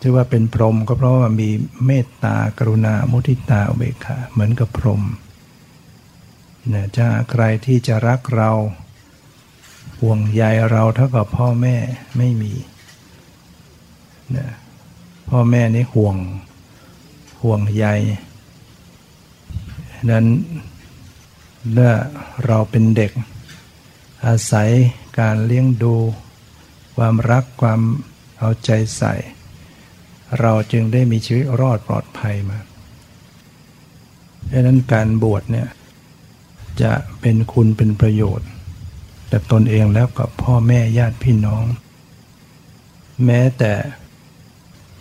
[0.00, 1.48] ที่ว่าเป็นพรหมก็เพราะว่ามี
[1.86, 5.02] เมตตากรุณามุทิตาอเบกขาเหมือนกับพรหม
[6.72, 8.50] นี่ยจะใครที่จะรักเรา
[10.00, 11.76] ห่วงใยเราเท่ากับพ่อแม่
[12.16, 12.52] ไม่มี
[14.36, 14.48] นะ
[15.28, 16.16] พ่อแม่นี่ห่วง
[17.42, 17.86] ห่วงใย
[20.10, 20.26] นั้น
[21.72, 21.92] เมื่อ
[22.46, 23.12] เราเป็นเด็ก
[24.26, 24.70] อาศัย
[25.18, 25.94] การเลี้ยงดู
[26.96, 27.80] ความรักความ
[28.38, 29.14] เอาใจใส่
[30.40, 32.58] เราจึงได้มีชีวิตรอดปลอดภัยมา
[34.52, 35.68] ดังนั้นการบวชเนี่ย
[36.82, 38.48] จะเป็นคุณเป็นประโยชน์
[39.28, 41.64] แต่ตนเองแล้วกับพ่อแม่ญาติพี่น้อง
[43.24, 43.72] แม้แต่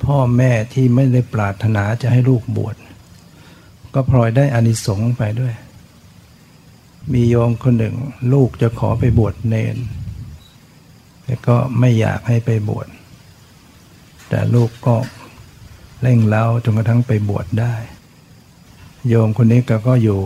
[0.05, 2.75] พ่อแม่ที่ไม่ได้ปรารถนาจะให้ลูกบวช
[3.93, 5.53] ก็พลอยได้อานิสงส์ไปด้วย
[7.13, 7.95] มีโยมคนหนึ่ง
[8.33, 9.77] ลูกจะขอไปบวชเนน
[11.23, 12.87] แต่ก็ไม่อยากให้ไปบวช
[14.29, 14.95] แต่ลูกก็
[16.01, 17.75] เร่งเล้าจนกระทั่งไปบวชได้
[19.07, 20.21] โยมคนนี้ก็ก็อยู่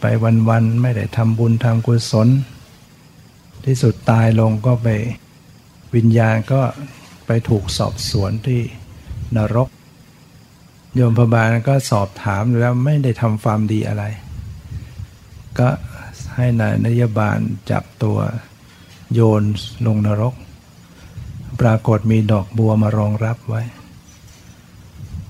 [0.00, 0.04] ไป
[0.48, 2.28] วันๆไม่ได้ทำบุญทำกุศล
[3.64, 4.88] ที่สุดตายลงก็ไป
[5.94, 6.60] วิญญาณก็
[7.28, 8.62] ไปถูกสอบสวนที่
[9.36, 9.68] นรก
[10.94, 14.04] โยมพบาลก็สอบถามแล้วไม่ได้ทำความดีอะไร
[15.58, 15.68] ก็
[16.34, 17.38] ให้นายนยบาล
[17.70, 18.18] จับตัว
[19.14, 19.42] โยน
[19.86, 20.34] ลงนรก
[21.60, 23.62] ปรากฏมีดอกบัวมารองรับไว้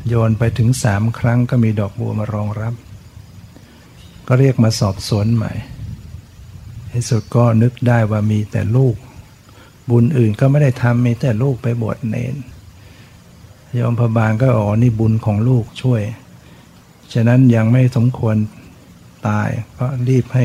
[0.08, 2.74] โยนไปถึงสามครั้งก็มีดอกบัวมารองรับ
[4.26, 5.52] ก็เรียกมาสอบสวนใหม่
[6.92, 8.96] ที่สุดก็นึกได้ว่ามีแต่ลูก
[9.90, 12.35] บุญอื่นก็ไม่ได้ทำมีแต่ลูกไปบวชเนน
[13.79, 16.03] ยมพบาลก็อ๋อนี่บุญของลูกช่วย
[17.12, 18.37] ฉะนั้นยังไม่สมควร
[19.27, 19.48] ตาย
[19.79, 20.44] ก็รีบให้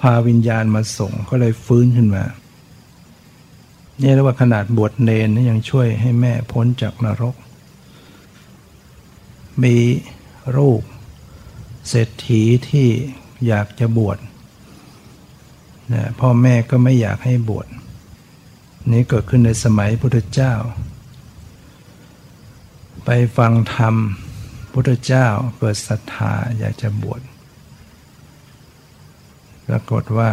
[0.00, 2.24] พาวิญญาณมาส่งก็เลยฟื้นขึ้นมา
[3.98, 7.34] เนี่ยเรียกว่าขนาดบวชเนนยังช่วยให้แม่พ้นจากนรก
[9.62, 9.76] มี
[10.56, 10.82] รูป
[11.88, 12.88] เศรษฐีที่
[13.46, 14.18] อยากจะบวช
[15.92, 17.66] นะพ่อแม่ก็ไม่อยากให้บวช
[18.90, 20.54] นี้เกิดขึ้นในสมัยพุทธเจ้า
[23.04, 23.94] ไปฟังธรรม
[24.72, 25.26] พุทธเจ้า
[25.58, 27.20] เกิดศรัทธาอยากจะบวช
[29.66, 30.30] ปรากฏว่า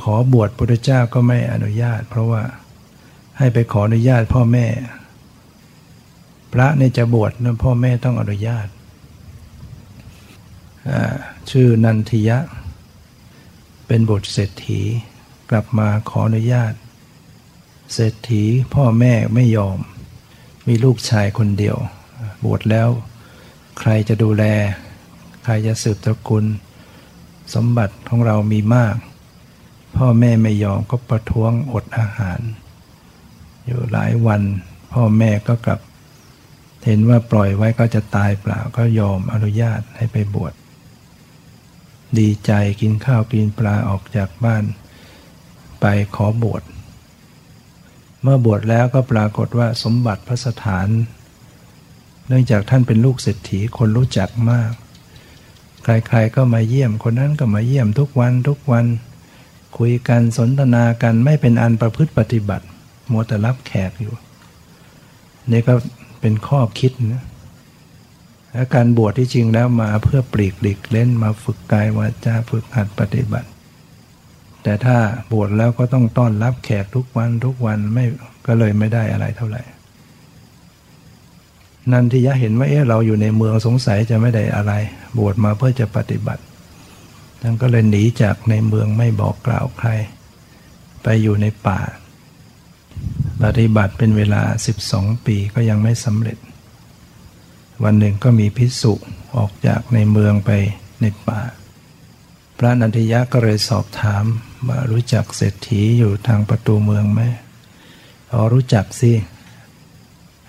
[0.00, 2.42] ขอบวชพุทธเจ้าก็ไม่อนุญาต เพราะว่า
[3.38, 4.66] ให้ไปขออนุญาตพ่อแม่
[6.52, 8.68] พระเนี่ยจะบวชนะพ่อแม่ต้องอนุญาต
[11.50, 12.38] ชื่อนันทิยะ
[13.86, 14.80] เป็นบทเศรษฐี
[15.50, 16.72] กลับมาขออนุญาต
[17.92, 18.42] เศรษฐี
[18.74, 19.78] พ่อแม่ไม่ยอม
[20.66, 21.76] มีลูกชายคนเดียว
[22.44, 22.88] บวชแล้ว
[23.78, 24.44] ใครจะดูแล
[25.44, 26.44] ใครจะสืบตระกูล
[27.54, 28.96] สมบัติของเรามีมาก
[29.96, 32.40] พ่อแม่ไม่ยอมก็ประท้วงอดอาหาร
[33.66, 34.42] อยู่หลายวัน
[34.92, 35.80] พ่อแม่ก็กลับ
[36.84, 40.52] เห็นว่าปล่อยไว้ก็จะตายเปล่าก็ยอมอนุญาตให้ไปบวช
[42.18, 44.64] ดีใจกินข้าวกินปลาออกจากบ้าน
[45.80, 46.62] ไปขอบวช
[48.22, 50.88] เมื่อบวชแล้วก็ปรากฏว่าสมบัติพระสถาน
[52.28, 54.72] เนื่องจากท่านเป็นลูกเศรษฐีคนรู้จักมาก
[55.84, 58.86] ใครๆก็มาเยี่ยมคนนั้นก็มาเยี่ยมทุกวันทุกวัน
[59.78, 62.64] คุยกันสนทนากันไม่เป็นอันประพฤติปฏิบัติ
[63.10, 64.14] มัวแต่รับแขกอยู่
[65.50, 65.74] นี่ก็
[66.20, 67.24] เป็นข้อคิดนะ
[68.52, 73.48] และการบวชที่จริงแล้วมาเพื่อปลีกหลีกเล่นมาฝึกกายวาจาฝึกหัดปฏิบัติ
[74.62, 74.96] แต่ถ้า
[75.32, 78.04] บวชแล้วก็ต้องต้อนรับแขกทุกวันทุกวันไม่
[78.46, 79.62] ก็เลยไม่ได้อะไรเท่าไหร่
[81.92, 84.72] นันทิยะเห็นว่าเอ๊ะเราอยู่ในเมืองสงสัยจะไม่ได้อะไร
[85.18, 86.42] บวชมาเพื่อจะปฏิบัติ
[87.42, 89.88] ท่านก็เลยหนีจากในเมืองไม่บอกกล่าวใคร
[91.02, 91.80] ไปอยู่ในป่า
[93.42, 94.42] ปฏิบัติเป็นเวลา
[94.84, 96.38] 12 ปีก็ยังไม่สำเร็จ
[97.84, 98.94] วันหนึ่งก็มีพิสุ
[99.36, 100.50] ออกจากในเมืองไป
[101.00, 101.40] ในป่า
[102.58, 104.24] พระนันทิยะก็เลยสอบถาม
[104.68, 107.22] ว่ารู้จักเศรษฐีอยู่ทางประตูเมืองไหม
[108.32, 109.12] อ๋อรู้จักสิ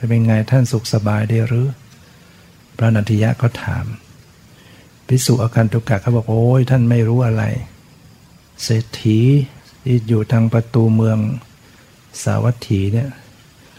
[0.10, 1.68] เป็นไงท่านสุขสบายดีหรือ
[2.78, 3.86] พระนันทิยะก็ถาม
[5.08, 7.44] พิสุอาการตุกะเขาบอกโอ้ยท่านไม่รู้อะไร
[8.64, 9.20] เศรษฐี
[9.84, 11.18] ที่อยู่ทางประตูเมือง
[12.24, 13.10] สาวัตถีเนี่ย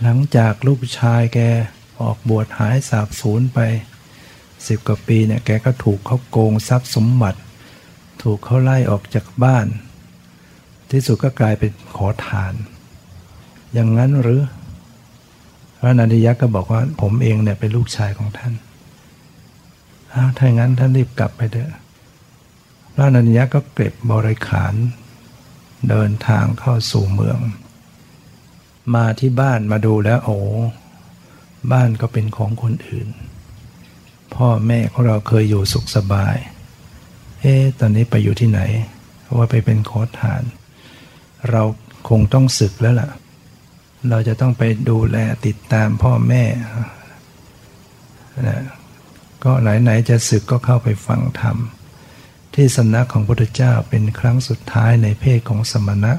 [0.02, 1.38] หลังจากลูกชายแก
[2.02, 3.58] ออกบวชหายสาบสูญไป
[4.66, 7.40] สิบกว่าปีเนี่ยแกก็ถูกเขาโกงทรัพย์สมบัติ
[8.22, 9.66] ถูกเขาไล่ออกจากบ้าน
[10.92, 12.54] ที่สุดก็กลายเป็นขอทาน
[13.72, 14.40] อย่างนั้นหรือ
[15.78, 18.52] พระนันทิยะก็บอกว่าผมเองเนี่ยเป็นลูกชายของท่าน
[20.36, 21.72] ถ้าอย่างนั้นท่านรีบกลับไปเถอะ
[22.94, 24.74] พระนันทิยะก็เก็บบริขาร
[25.88, 27.38] เดินทางเข้าสู่เมือง
[28.94, 30.38] มาที่บ้านมาดูแล้วโอ้
[31.72, 33.08] บ้านก็เป็นของคนอื่น
[34.34, 36.36] พ่อแม่ของเราเคยอยู่สุขสบาย
[37.40, 38.60] เอ๊ตอนนี้ไปอยู่ที่ไหน
[39.36, 40.42] ว่าไปเป็นขอทาน
[41.50, 41.62] เรา
[42.08, 43.10] คงต้องศึกแล้วล่ะ
[44.10, 46.44] เราจะต้องไปดูแลติดตามพ่อแม่
[48.48, 48.62] นะ
[49.44, 51.56] ก็ไหนๆจะศึกก็เข้าไปฟังธรรม
[52.54, 56.12] ที่สำนักของพระพุทธเจ้าเป็นครั้งสุดท้ายในเพศของสมณะ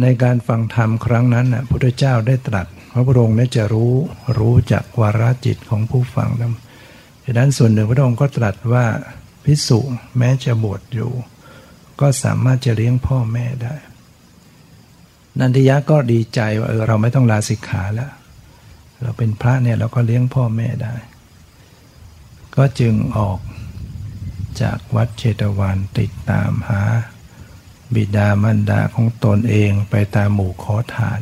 [0.00, 3.94] ในการฟังธรรมครั้งนั้นพระพุทธเจ้าได้ตรัส พระพุทธองค์ได้จะรู้
[4.38, 6.52] รู้จากวาระจิตของผู้ฟังดัง
[7.38, 8.86] นั้นส่วนหนึ่งพระองค์ก็ตรัสว่า
[9.44, 9.78] พิสุ
[10.18, 11.10] แม้จะบวชอยู่
[12.00, 13.74] ก็สามารถจะเลี้ยงพ่อแม่ได้
[15.38, 18.12] นันทิยะก็ดีใจว่าเออเราไม่ต้องลาสิกขาแล้ว
[19.02, 20.94] เราเป็นพระเนี่ยเราก็เลี้ยงพ่อแม่ได้
[22.56, 23.38] ก็จึงออก
[24.62, 26.82] จากวัดเชตวันติดตามหา
[27.94, 31.20] บิดามารดาของตนเองไปตามหมู่ขอทาน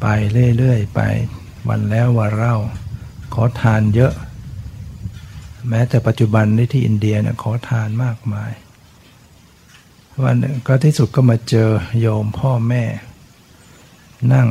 [0.00, 0.06] ไป
[0.58, 1.00] เรื่อยๆไป
[1.68, 2.56] วันแล้ววันเล่า
[3.34, 4.12] ขอทานเยอะ
[5.68, 8.52] แม้แต่ปัจจุบันในที่อินเดียเนี่ยขอทานมากมาย
[10.24, 12.84] วันก็ที่สุดก็มาเจอโยมพ่อแม่
[14.32, 14.48] นั่ง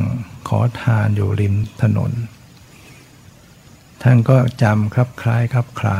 [0.48, 2.12] ขอทานอยู่ริมถนน
[4.02, 5.98] ท่านก็จำครับคล้ายครับคลา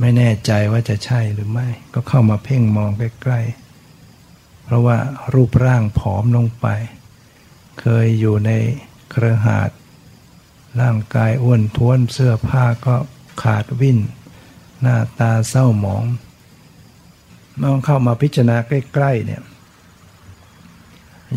[0.00, 4.98] ไม่แน่ใจว่าจะใช่หรือไม่ ก็เข้ามาเพ่งมองใกล้ๆ เพราะว่า
[5.34, 6.66] รูปร่างผอมลงไป
[7.80, 8.50] เคยอยู่ใน
[9.10, 9.70] เครือหาด
[10.80, 12.96] ร่างกายอ้วนท้วนเสื้อผ้าก็
[13.42, 13.98] ขาดวิ่น
[14.80, 16.04] หน้าตาเศร้าหมอง
[17.56, 19.42] เมื่อเข้ามาพิจารณาใกล้ๆเนี่ย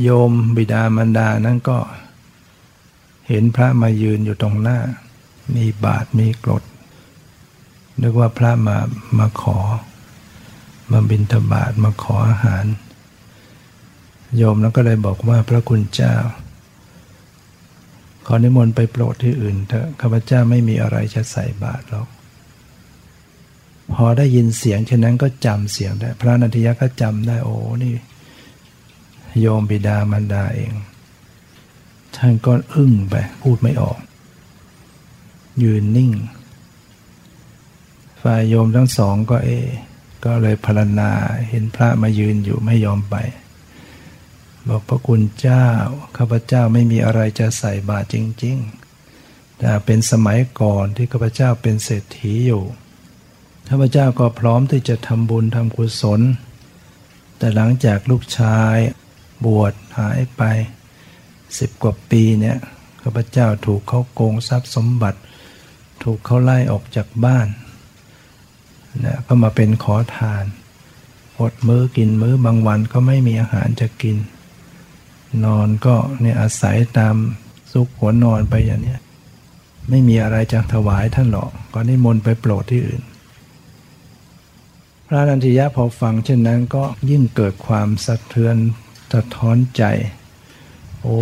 [0.02, 1.78] โยมบิดามารดานั้นก็
[3.28, 4.80] เห็นพระมายืนอยู่ตรงหน้า
[5.56, 6.64] มีบาทมีกรด
[8.02, 8.78] นึกว่าพระมา
[9.20, 9.58] มาขอ
[10.92, 12.66] มาบิณฑบาตมาขออาหาร
[14.38, 16.16] โยมแล้วก็เลยบอกว่าพระคุณเจ้า
[18.26, 22.08] ขอนิมนต์ไปโปรดที่อื่นเถอะข้าพเจ้าไม่มีอะไรจะใส่บาตรหรอก
[23.94, 27.94] พอได้ยินเสียงเช่นนั้นก็จำเสียงได้ พระนันทยะก็จำได้โอ้นี่
[29.40, 30.74] โยมบิดามารดาเอง
[32.16, 34.00] ท่านก็อึ้งไป พูดไม่ออก
[35.64, 36.12] ยืนนิ่ง
[38.22, 39.50] ฝ่ายโยมทั้งสองก็เอ
[40.26, 41.12] ก็เลยพรณนา
[41.50, 43.16] เห็นพระมายืนอยู่ไม่ยอมไป
[44.68, 45.68] บอกพระคุณเจ้า
[46.18, 48.58] ข้าพเจ้าไม่มีอะไรจะใส่บาตรจริง
[49.08, 52.64] ๆ แต่เป็นสมัยก่อนที่ข้าพเจ้าเป็นเศรษฐีอยู่
[53.70, 56.22] ข้าพเจ้าก็พร้อมที่จะทำบุญทำกุศล
[57.38, 58.78] แต่หลังจากลูกชาย
[59.46, 60.44] บวชหายไป
[61.60, 62.58] สิบกว่าปีเนี่ย
[63.02, 65.20] ข้าพเจ้าถูกเขาโกงทรัพย์สมบัติ
[66.04, 67.48] ถูกเขาไล่ออกจากบ้าน
[69.06, 70.46] นะก็มาเป็นขอทาน
[71.40, 74.18] อดมื้อกินมื้อบางวันก็ไม่มีอาหารจะกิน
[75.46, 77.16] นอนก็เนี่ยอาศัยตาม
[77.72, 79.00] ซุกหัวนอนไปอย่างเนี้ย
[79.90, 83.04] ไม่มีอะไรจะถวายท่านหรอกก็นิมนต์ไปโปรดที่อื่น
[85.08, 88.56] พระนันทิยะพอฟังเช่นนั้นก็ยิ่งเกิดความสะเทือน
[89.14, 89.84] สะท้อนใจ
[91.02, 91.20] โอ้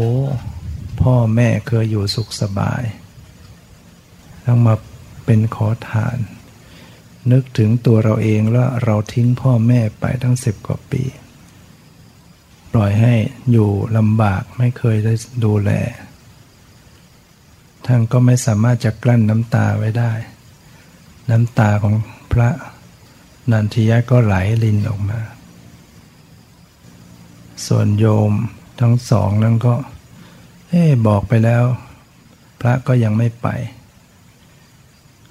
[1.02, 2.84] พ่อแม่เคยอยู่สุขสบาย
[4.46, 4.76] ต้องมา
[5.26, 6.18] เป็นขอทาน
[7.32, 11.04] นึกถึงตัวเราเองแล้วเราทิ้งพ่อแม่ไปทั้งสิบกว่าปี
[12.72, 13.14] ปล่อยให้
[13.52, 15.72] อยู่ลำบากไม่เคยได้ดูแล
[17.86, 20.12] ท่านก็ไม่สามารถจะกลั้นน้ำตาไว้ได้
[21.32, 21.96] น้ำตาของ
[22.32, 22.50] พระ
[23.52, 25.20] นันทิยะก็ไหลลินออกมา
[27.68, 28.32] ส่วนโยม
[28.80, 29.76] ทั้งสองนั้นก็
[30.70, 31.64] เอ๊บอกไปแล้ว
[32.60, 33.48] พระก็ยังไม่ไป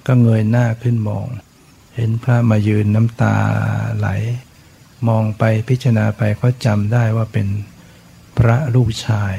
[0.05, 1.25] ก็เงยหน้าขึ้นมอง
[1.95, 3.35] เห็นพระมายืนน้ำตา
[3.97, 4.07] ไหล
[5.07, 7.47] มองไปพิจารณาไปก็จำได้ว่าเป็น
[8.37, 9.33] พระลูกชาย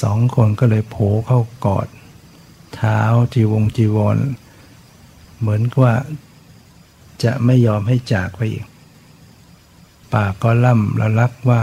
[0.00, 1.88] สองคนก็เลยโผเข้ากอด
[2.74, 3.00] เท้า
[3.34, 4.18] จีวงจีวร
[5.38, 5.94] เหมือนว่า
[7.24, 8.66] จะไม่ยอมให้จากไปอีก
[10.12, 11.60] ปากก็ล่ำละลักว่า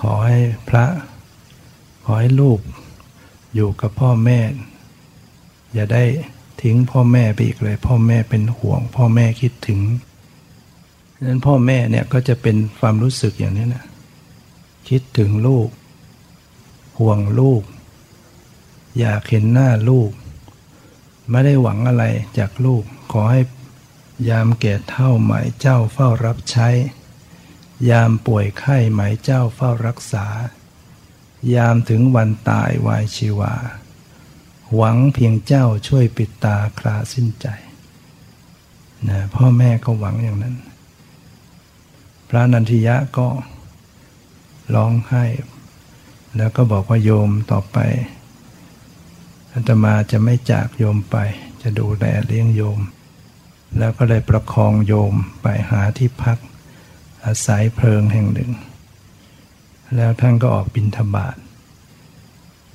[0.00, 0.84] ขอให้พระ
[2.04, 2.60] ขอให้ลูก
[3.54, 4.38] อยู่กับพ่อแม่
[5.74, 6.04] อย่าได้
[6.62, 9.80] ทิ้งพ่อแม่ไปอีกเลย พ่อแม่เป็นห่วง พ่อแม่คิดถึง
[11.26, 13.84] นั้นพ่อแม่เนี่ยก็จะเป็นความรู้สึกอย่างนี้นะ
[14.88, 15.68] คิดถึงลูก
[16.98, 17.62] ห่วงลูก
[19.00, 20.10] อยากเห็นหน้าลูก
[21.30, 22.04] ไม่ได้หวังอะไร
[22.38, 23.40] จากลูก ขอให้
[24.28, 26.68] ยามแก่เท่าหมายเจ้าเฝ้ารับใช้
[27.90, 30.26] ยามป่วยไข้หมายเจ้าเฝ้ารักษา
[31.54, 33.54] ยามถึงวันตายวายชีวา
[34.74, 37.46] หวังเพียงเจ้าช่วยปิดตาคลาสิ้นใจ
[39.08, 40.56] นะพ่อแม่ก็หวังอย่างนั้น
[42.28, 43.28] พระนันทิยะก็
[44.74, 45.24] ร้องไห้
[46.36, 47.78] แล้วก็บอกว่าโยมต่อไป
[49.52, 51.16] อาตมาจะไม่จากโยมไป
[51.62, 52.80] จะดูแลเลี้ยงโยม
[53.78, 56.38] แล้วก็เลยประคองโยมไปหาที่พัก
[57.24, 58.50] อาศัยเพลิงแห่งหนึ่ง
[59.96, 61.36] แล้วท่านก็ออกบินทบาท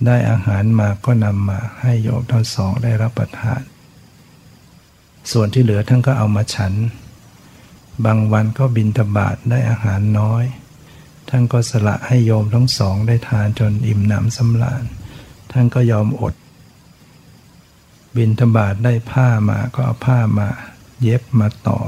[0.06, 3.62] ได้อาหารมาก็นำมาให้โยมทั้งสองได้รับประทาน
[5.32, 6.74] ส่วนที่เหลือท่านก็เอามาฉัน
[8.06, 10.44] บางวันก็บินทบาทได้อาหารน้อย
[11.30, 14.84] ท่านก็สละให้โยมทั้งสองได้ทานจนอิ่มหนำสำราญ
[15.52, 16.34] ท่านก็ยอมอด
[18.18, 20.50] บินทบาทได้ผ้ามาก็เอาผ้ามา
[21.02, 21.80] เย็บมาต่อ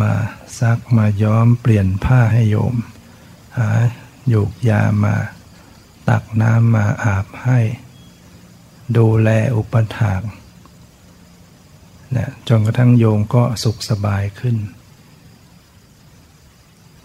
[0.00, 0.12] มา
[0.58, 2.74] ซักมาย้อมเปลี่ยนผ้าให้โยม
[3.58, 3.70] หา
[4.28, 5.14] หยูกยามา
[6.08, 7.60] ตักน้ำมาอาบให้
[8.96, 10.22] ดูแลอุปถาก
[12.16, 14.56] นะจนกระทั่งโยมก็สุขสบายขึ้น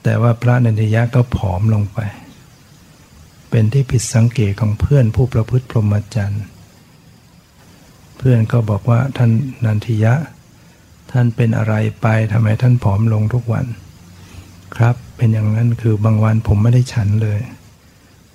[0.04, 2.00] แต่ว่าพระนันทยะก็ผอมลงไป
[3.50, 6.44] เป็นที่ผิดสังเกตของเพื่อนผู้ประพฤติพรหมจรรย์
[8.18, 9.32] เพื่อนก็บอกว่าท่าน
[9.66, 10.14] นันทิยะ
[11.12, 13.66] ท่านเป็นอะไรไปทำไมท่านผอมลงทุกวัน
[14.76, 17.40] ครับเป็นอย่างนั้นคือบางวันผมไม่ได้ฉันเลย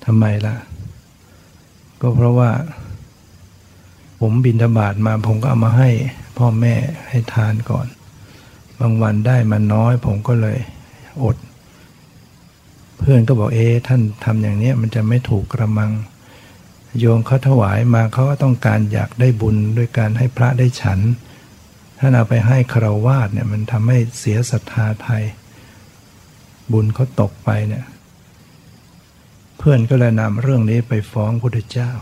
[0.05, 0.57] ทำไมล่ะ
[2.01, 2.51] ก็เพราะว่า
[4.21, 5.91] ผมบินธบาตมาผมก็เอามาให้
[6.39, 6.75] พ่อแม่
[7.09, 7.87] ให้ทานก่อน
[8.81, 10.59] บางวันได้มาน้อยผมก็เลย
[11.25, 11.37] อด
[12.99, 15.91] เพื่อนก็บอกเอ๊ท่านทำอย่างนี้มันจะไม่ถูกกระมัง
[16.99, 20.99] โยมเขาถวายมาเขาก็ต้องการอยากได้บุญด้วยการให้พระได้ฉัน
[22.05, 25.25] ถ้าเอาไปให้คารวาสเนี่ยมันทำให้เสียศรัทธาไทย
[26.73, 27.85] บุญเขาตกไปเนี่ย
[29.59, 31.93] เพื่อนก็เลยนำเรื่องนี้ไปฟ้องพระพุทธเจ้า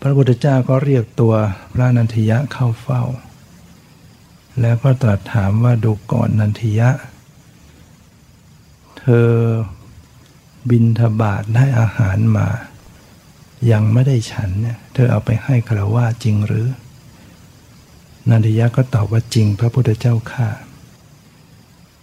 [0.00, 1.34] พระพุทธเจ้าก็เรียกตัว
[1.72, 3.02] พระนันทิยะเข้าเฝ้า
[4.60, 6.90] แล้วก็ตรัสถามว่าดูก่อนนันทิยะ
[8.98, 9.30] เธอ
[10.70, 12.48] บินทบาทได้อาหารมา
[13.70, 16.66] ยังไม่ได้ฉันเนี่ยเธอเอาไปให้คารวาจริงหรือ
[18.28, 20.48] นันทิยะก็ตอบว่าจริงพระพุทธเจ้าข้า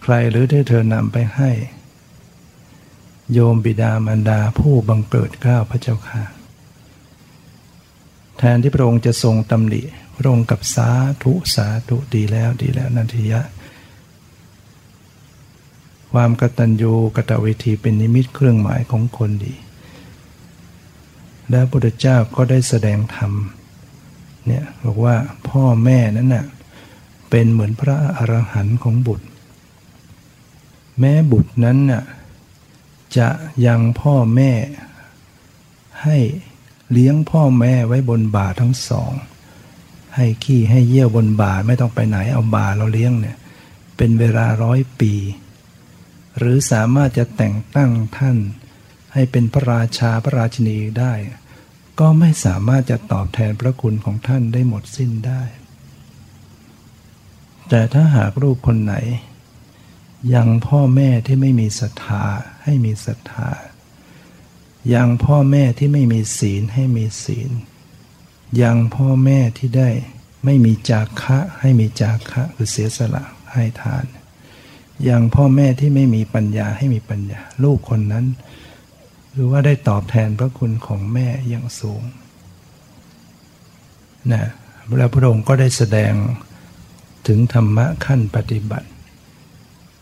[0.02, 1.50] ใครหรือที่เธอนำไปให้
[3.32, 6.22] โยมบิดามารดาผู้บังเกิดกล้าพระเจ้าค่ะ
[8.38, 9.82] แทนที่พระองค์จะทรงตำหนิ
[10.16, 10.90] พระองค์กับสา
[11.22, 13.40] ธุสาธุดีแล้วดีแล้วนันทิยะ
[16.12, 19.54] ความกตัญญูกตเวทีเป็นนิมิตเครื่องหมายของคนดี
[21.50, 23.32] และพระพุทธเจ้าก็ได้แสดงธรรม
[24.46, 25.16] เนี่ยบอกว่า
[25.48, 26.46] พ่อแม่นั้นน่ะ
[27.30, 29.26] เป็นเหมือนพระอรหันต์ของบุตร
[30.98, 32.02] แม้บุตรนั้นน่ะ
[33.16, 33.28] จะ
[33.66, 34.52] ยังพ่อแม่
[36.02, 36.18] ให้
[36.92, 39.12] เลี้ยงพ่อแม่ไว้บนบ่าทั้งสอง
[40.16, 43.36] ให้ขี้ให้เยี่ยวบนบ่าไม่ต้องไปไหนเอาบ่าเราเลี้ยงเนี่ย
[43.96, 45.14] เป็นเวลาร้อยปี
[46.38, 48.36] หรือสามารถจะแต่งตั้งท่าน
[49.12, 51.12] ให้เป็นพระราชาพระราชินีได้
[52.00, 55.42] ก็ไม่สามารถจะตอบแทนพระคุณของท่านได้หมดสิ้นได้
[57.68, 58.94] แต่ถ้าหากลูกคนไหน
[60.34, 62.24] ยังพ่อแม่ที่ไม่มีศรัทธา
[62.64, 63.50] ให้มีศรัทธา
[64.94, 67.50] ยังพ่อแม่ที่ไม่มีศีลให้มีศีล
[68.62, 69.90] ยังพ่อแม่ที่ได้
[70.44, 74.04] ไม่มีจาคะให้มีจาคะคือเสียสละให้ทาน
[75.08, 78.26] ยังพ่อแม่ที่ไม่มีปัญญาให้มีปัญญา ลูกคนนั้น
[79.32, 82.02] หรือว่าได้ตอบแทนพระคุณของแม่อย่างสูง
[84.32, 84.44] นะ
[84.88, 86.12] พระพุทธองค์ก็ได้แสดง
[87.28, 88.88] ถึงธรรมะขั้นปฏิบัติ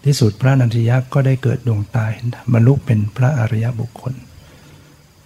[0.05, 4.15] ที่สุดพระนันทิยะก็ได้เกิดดวงตาเห็นบรรลุเป็นพระอริยบุคคล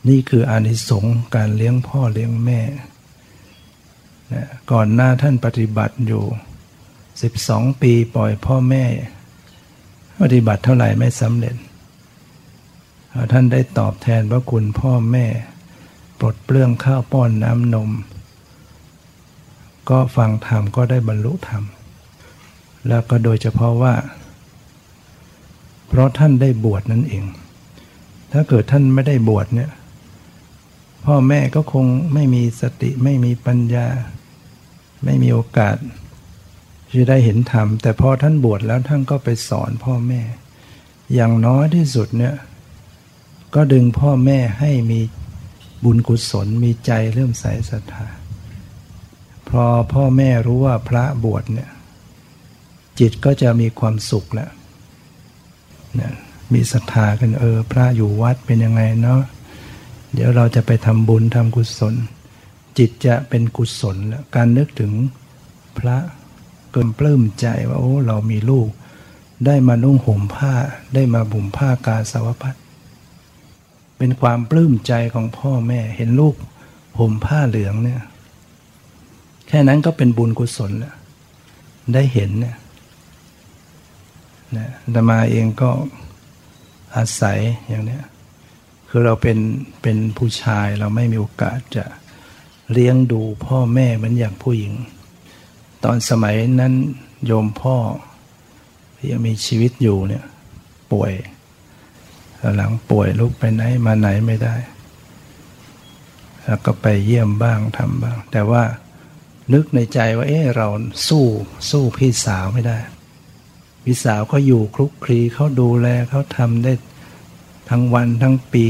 [0.08, 2.60] นี่คืออานิสงส์การเลี้ยงพ่อเลี้ยงแม่
[4.32, 6.24] นะก่อนหน้าท่านปฏิบัติอยู่
[7.02, 8.84] 12 ปีปล่อยพ่อแม่
[10.20, 11.54] ปฏิบัติเท่าไหร่ไม่สำเร็จ
[13.32, 15.26] ท่านได้ตอบแทนพระคุณพ่อแม่
[16.18, 17.90] ปลดเปลื้องข้าวป้อนน้ำนม
[19.90, 21.62] ก็ฟังธรรมก็ได้บรรลุธรรม
[22.88, 23.94] แล้วก็โดยเฉพาะว่า
[25.88, 27.24] เพราะท่านได้บวชนั่นเอง
[28.32, 29.70] ถ้าเกิดท่านไม่ได้บวชเนี่ย
[31.04, 33.86] พ่อแม่ก็คงไม่มีสติไม่มีปัญญา
[35.04, 35.76] ไม่มีโอกาส
[36.90, 40.22] ที่ได้เห็นธรรม แต่พอท่านบวชแล้วท่านก็ไปสอนพ่อแม่
[41.14, 42.34] อย่างน้อยที่สุดเนี่ย
[43.54, 45.00] ก็ดึงพ่อแม่ให้มี
[45.84, 48.06] บุญกุศลมีใจเริ่มใสศรัทธา
[49.48, 51.70] พอพ่อแม่รู้ว่าพระบวชเนี่ย
[52.98, 54.50] จิตก็จะมีความสุขแล้ว
[56.00, 56.12] นะ
[56.52, 59.22] มีศรัทธากันเออ พระอยู่วัดเป็นยังไงเนาะ
[60.14, 61.94] เดี๋ยวเราจะไปทำบุญทำกุศล
[62.78, 64.92] จิตจะเป็นกุศลแล้วการนึกถึง
[65.78, 65.96] พระ
[66.72, 68.68] เกินปลื้มใจว่าโอ้เรามีลูก
[69.46, 70.54] ได้มานุ่งห่มผ้า
[70.94, 72.54] ได้มาบุ่มผ้ากาสาวพัด
[73.98, 76.34] เป็นความปลื้มใจของพ่อแม่เห็นลูก
[76.98, 78.02] ห่มผ้าเหลืองเนี่ย
[79.48, 80.96] แค่นั้นก็เป็นบุญกุศลแล้ว
[81.94, 82.56] ได้เห็นเนี่ย
[84.56, 85.70] นะธรรมาเองก็
[86.96, 87.38] อาศัย
[87.68, 88.02] อย่างเนี้ย
[88.88, 89.38] คือเราเป็น
[89.82, 91.84] เป็นผู้ชายเราไม่มีโอกาสจะ
[92.72, 94.72] เลี้ยงดูพ่อแม่เหมือนอย่างผู้หญิง
[95.84, 96.74] ตอนสมัยนั้น
[97.26, 97.76] โยมพ่อ
[98.96, 100.24] ที่ยังมีชีวิตอยู่เนี่ย
[100.92, 101.12] ป่วย
[102.56, 104.56] หลังป่วยลุกไปไหนมาไหนไม่ได้
[106.44, 108.62] แล้วก็ไปเยี่ยมบ้างทำบ้าง แต่ว่า
[109.52, 110.68] นึกในใจว่าเอ๊ะเรา
[111.08, 111.24] สู้
[111.70, 112.78] สู้พี่สาวไม่ได้
[113.84, 116.72] พี่สาวก็อยู่คลุกคลีเขาดูแลเขาทำได้
[117.70, 118.66] ทั้งวันทั้งปี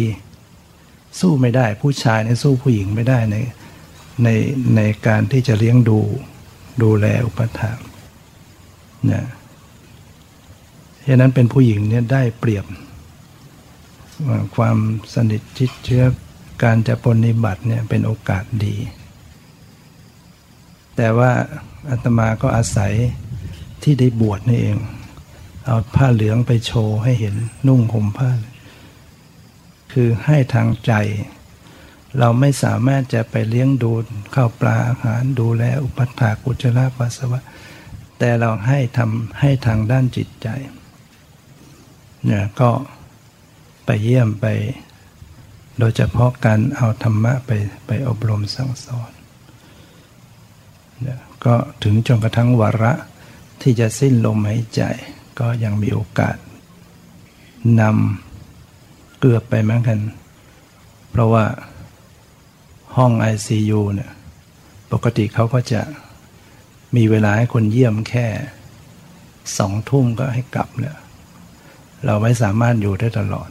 [1.21, 3.37] สู้ไม่ได้ ผู้ชายเนี่ยสู้ผู้หญิงไม่ได้ใน
[4.23, 4.29] ใน
[4.77, 6.01] ในการที่จะเลี้ยงดู
[6.83, 7.87] ดูแลอุปถัมภ์
[9.13, 9.25] นะ
[11.09, 12.65] ฉะนั้นเป็นผู้หญิงเนี่ยได้เปรียบ
[14.57, 14.77] ความ
[15.15, 16.05] สนิทชิดเชื้อ
[16.63, 18.77] การจะปฏิบัติเนี่ยเป็นโอกาสดี
[20.97, 21.33] แต่ว่า
[21.91, 22.93] อาตมาก็อาศัย
[23.83, 24.79] ที่ได้บวชนี่เอง
[25.67, 27.35] เอาผ้าเหลืองไปโชว์ให้เห็น
[27.67, 28.31] นุ่งห่มผ้า
[29.93, 30.93] คือให้ทางใจ
[32.19, 33.93] เราไม่สามารถจะไปเลี้ยงดู
[34.35, 37.41] ข้าวปลาอาหารดูแลอุปถากุจลาปัสสาวะ
[38.19, 40.49] แต่เราให้ทำให้ทางด้านจิตใจ
[42.25, 42.71] เนี่ยก็
[43.85, 44.47] ไปเยี่ยมไป
[45.79, 47.51] โดยเฉพาะการเอาธรรมะไป
[47.87, 49.11] ไปอบรมสั่งสอน
[51.45, 52.93] ก็ถึงจนกระทั่งวาระ
[53.63, 54.83] ที่จะสิ้นลมหายใจ
[55.39, 56.37] ก็ยังมีโอกาส
[57.81, 60.01] นำเกือบไปเหมือนกัน
[61.11, 61.45] เพราะว่า
[62.97, 64.11] ห้อง ICU เนี่ย
[64.93, 65.81] ปกติเขาก็จะ
[66.97, 68.27] มีเวลาให้คนเยี่ยมแค่
[69.59, 70.99] สองทุ่มก็ให้กลับแล้ว
[72.05, 73.49] เราไม่สามารถอยู่ได้ตลอด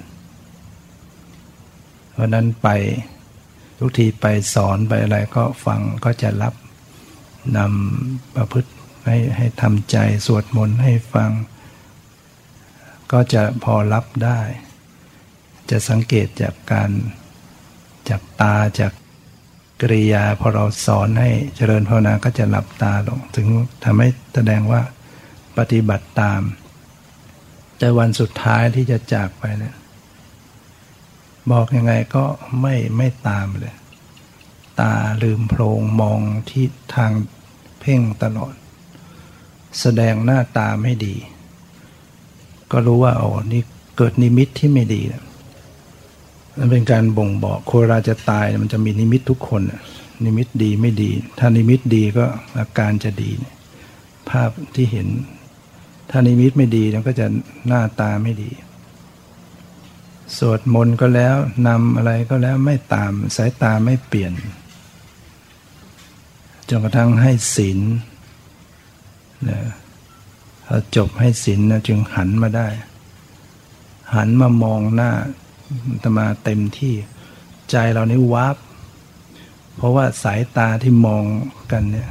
[2.14, 2.68] เพราะนั้นไป
[3.80, 6.54] ทุกทีไปสอนไปอะไรก็ฟังก็จะรับ
[7.58, 8.72] นำประพฤติ
[9.06, 11.32] ให้ให้ทำใจสวดมนต์ให้ฟัง
[13.12, 14.40] ก็จะพอรับได้
[15.70, 16.90] จะสังเกตจากการ
[18.10, 18.94] จากตาจาก
[19.82, 23.48] กริยาพอเราสอนให้เจริญภาวนาก็จะหลับตาลง ถึง
[23.84, 24.82] ทำให้แสดงว่า
[25.58, 26.42] ปฏิบัติตาม
[27.78, 29.76] แต่วันสุดท้ายที่จะจากไปเนี่ย
[31.52, 32.24] บอกยังไงก็
[32.62, 33.76] ไม่ไม่ตามเลย
[34.80, 36.20] ตาลืมโพรงมอง
[36.50, 36.66] ที่
[36.96, 37.12] ทาง
[37.80, 38.54] เพ่งตลอด
[39.80, 41.16] แสดงหน้าตาไม่ดี
[42.72, 43.62] ก็รู้ว่าอ๋อนี่
[43.98, 45.24] เกิดนิมิตที่ไม่ดีนะ
[46.58, 49.62] มันเป็นการบ่งบอกโคราจะตายมันจะมีนิมิตทุกคน
[50.26, 52.26] นิมิตดีไม่ดี ถ้านิมิตดีก็
[52.60, 53.32] อาการจะดี
[54.30, 55.08] ภาพที่เห็น
[56.10, 57.28] ถ้านิมิตไม่ดีมันก็จะ
[57.68, 58.50] หน้าตาไม่ดี
[60.38, 61.36] สวดมนต์ก็แล้ว
[61.68, 64.34] นำอะไรก็แล้วไม่ตามสายตาไม่เปลี่ยน
[66.70, 67.80] จนกระทั่งให้ศีล
[69.50, 69.60] นะ
[70.96, 72.68] จบให้ศีลนะจึงหันมาได้
[74.16, 75.12] หันมามองหน้า
[76.04, 76.96] ตมาเต็มที่
[77.72, 78.58] ใจเรานี่วับ
[79.76, 81.24] เพราะว่าสายตาที่มอง
[81.72, 82.10] กันเนี่ย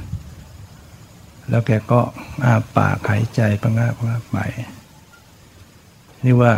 [1.49, 2.01] แล้วแกก็
[2.45, 4.39] อ้าปากหายใจประงาบประงาไป
[6.25, 6.53] นี่ว่า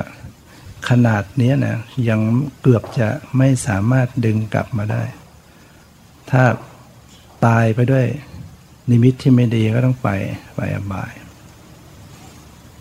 [0.88, 1.76] ขนาดนี้นะ
[2.08, 2.20] ยัง
[2.62, 3.08] เกือบจะ
[3.38, 5.02] ไม่สามารถดึงกลับมาได้
[6.30, 6.44] ถ้า
[7.46, 8.06] ตายไปด้วย
[8.90, 10.08] นิมิตที่ไม่ดีก็ต้องไป
[10.56, 11.12] ไปอบาย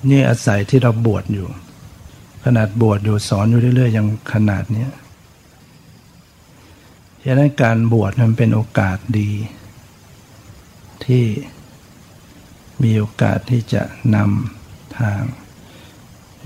[0.09, 1.47] นี่อาศัยที่เราบวชอยู่
[2.43, 4.87] ขนาดบวชอยู่สอนอยู่เรื่อยๆยังขนาดนี้
[7.23, 9.31] ฉะนั้นการบวชมันเป็นโอกาสดี
[11.05, 11.23] ที่
[12.83, 13.83] มีโอกาสที่จะ
[14.15, 15.21] นำทาง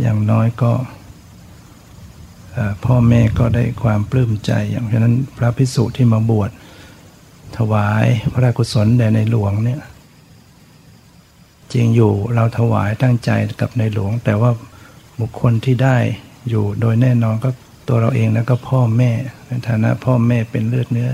[0.01, 0.73] อย่างน้อยก็
[2.85, 6.49] พ่อแม่ก็ได้ความปลื้มใจ อย่างฉะนั้นพระพิสุที่มาบวช
[7.57, 9.81] ถวายพระรากุศลแด่ในหลวงเนี่ย
[11.73, 13.29] จริงอยู่เราถวายตั้งใจ
[13.61, 14.51] กับในหลวง แต่ว่า
[15.19, 15.97] บุคคลที่ได้
[16.49, 17.49] อยู่โดยแน่นอนก็
[17.87, 19.11] ตัวเราเองแล้วก็พ่อแม่
[19.47, 21.11] ในฐานะพ่อแม่เป็นเลือดเนื้อ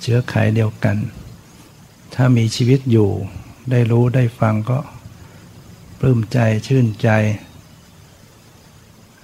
[0.00, 0.96] เชื้อไขเดียวกัน
[2.14, 3.10] ถ้ามีชีวิตอยู่
[3.70, 4.78] ได้รู้ได้ฟังก็
[6.00, 7.08] ปลื้มใจชื่นใจ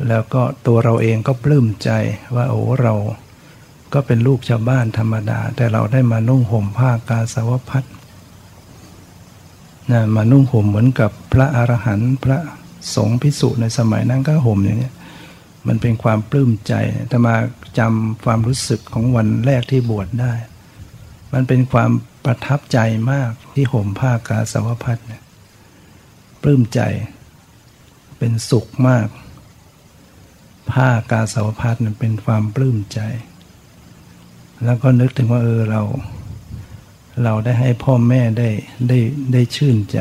[0.09, 1.91] แล้วก็ตัวเราเองก็ปลื้มใจ
[2.37, 2.95] ว่าโอ้เรา
[3.93, 7.85] ก็เป็นลูกชาวบ้านธรรมดา แต่เราได้มานุ่งห่มผ้ากาสาวพัด
[9.91, 12.39] นะมานุ่งห่มเหมือนกับพระอรหันต์พระ
[12.95, 14.93] สงฆ์พิสุในสมัยนั้นก็ห่มอย่างนี้
[15.67, 16.75] มันเป็นความปลื้มใจ
[17.09, 17.35] แต่มา
[17.79, 20.35] จำความรู้สึกของวันแรกที่บวชได้
[21.33, 21.91] มันเป็นความ
[22.25, 22.79] ประทับใจ
[23.13, 25.23] มากที่ห่มผ้ากาสาวพัดเนี่ย
[26.43, 26.81] ปลื้มใจ
[28.19, 29.07] เป็นสุขมาก
[30.71, 33.01] ผ้ากาสาวพัดเนี่ยเป็นความปลื้มใจ
[34.65, 35.83] แล้วก็นึกถึงว่าเออเรา
[37.25, 38.49] เราได้ให้พ่อแม่ได้
[38.89, 38.99] ได้
[39.33, 39.99] ได้ชื่นใจ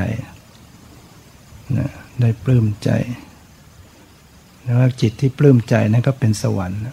[1.78, 1.90] นะ
[2.22, 2.90] ได้ปลื้มใจ
[4.64, 6.86] แล้วจิตที่ปลื้มใจนั่นก็เป็นสวรรค์เ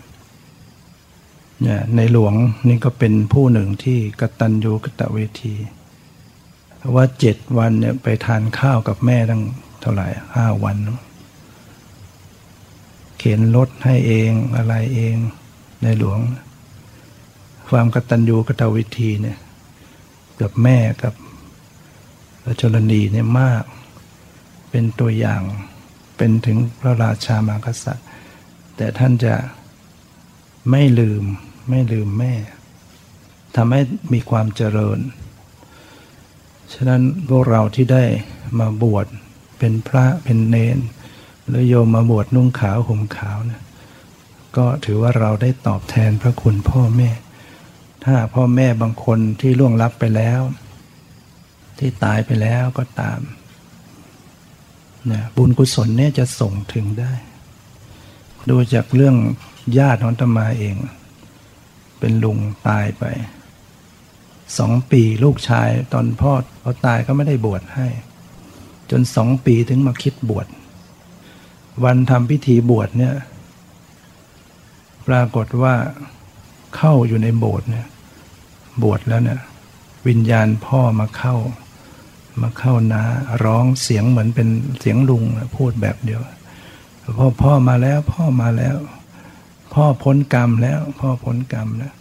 [1.67, 2.35] นี่ยในหลวง
[2.69, 5.55] นี่ก็เป็นผู้หนึ่งที่กตัญญูกตเวที
[6.95, 9.43] ว่าเจ็ดวันเนี่ยไปทานข้าวกับแม่ตั้ง
[9.81, 15.17] เท่าไหร่ห้าวันเเข็นรถให้เองอะไรเอง
[15.83, 16.21] ในหลวง
[17.69, 19.39] ความกตัญญูกตวิธีเนี่ย
[20.41, 21.15] กับแม่กับ
[22.43, 23.65] พระชนนีเนี่ยมาก
[24.71, 25.43] เป็นตัวอย่าง
[26.17, 28.07] เป็นถึงพระราชามากษัตริย์
[28.77, 29.35] แต่ท่านจะ
[30.71, 31.25] ไม่ลืม
[31.71, 32.35] ไม่ลืมแม่
[33.57, 33.81] ทำให้
[34.13, 34.99] มีความเจริญ
[36.73, 38.05] ฉะนั้นพวกเราที่ได้
[38.59, 39.07] มาบวช
[39.59, 40.79] เป็นพระเป็นเนน
[41.49, 43.63] หรือโยมมาบวชนุ่งขาวห่มขาวเนี่ย
[44.57, 47.11] ก็ถือว่าเราได้ตอบแทนพระคุณพ่อแม่
[48.05, 50.41] ถ้าพ่อแม่บางคนที่ล่วงลับไปแล้ว
[51.79, 53.21] ที่ตายไปแล้วก็ตาม
[55.11, 57.13] นะบุญกุศลเนี่ยจะส่งถึงได้
[58.51, 59.17] ดูจากเรื่อง
[59.79, 60.77] ญาติของตมาเอง
[61.99, 62.39] เป็นลุง
[62.69, 63.05] ตายไป
[64.59, 67.87] สองปีลูกชายตอนพ่อเขาตายก็ไม่ได้บวชให้
[68.91, 70.47] จนสองปีถึงมาคิดบวช
[71.85, 73.15] วันทำพิธีบวชเนี่ย
[75.09, 75.75] ปรากฏว่า
[76.77, 77.87] เข้าอยู่ในโบสถ์เนี่ย
[78.83, 79.41] บวชแล้วเนี่ย
[80.09, 81.37] วิญญาณพ่อมาเข้า
[82.43, 83.03] มาเข้านา
[83.45, 84.49] ร้องเสียงเหมือนเป็น
[84.81, 85.25] เสียงลุง
[85.57, 86.21] พูดแบบเดียว
[87.19, 88.77] พ่อพ่อมาแล้วพ่อมาแล้ว
[89.75, 91.95] พ่อพ้นกรรมแล้ว พ่อพ้นกรรมแล้ว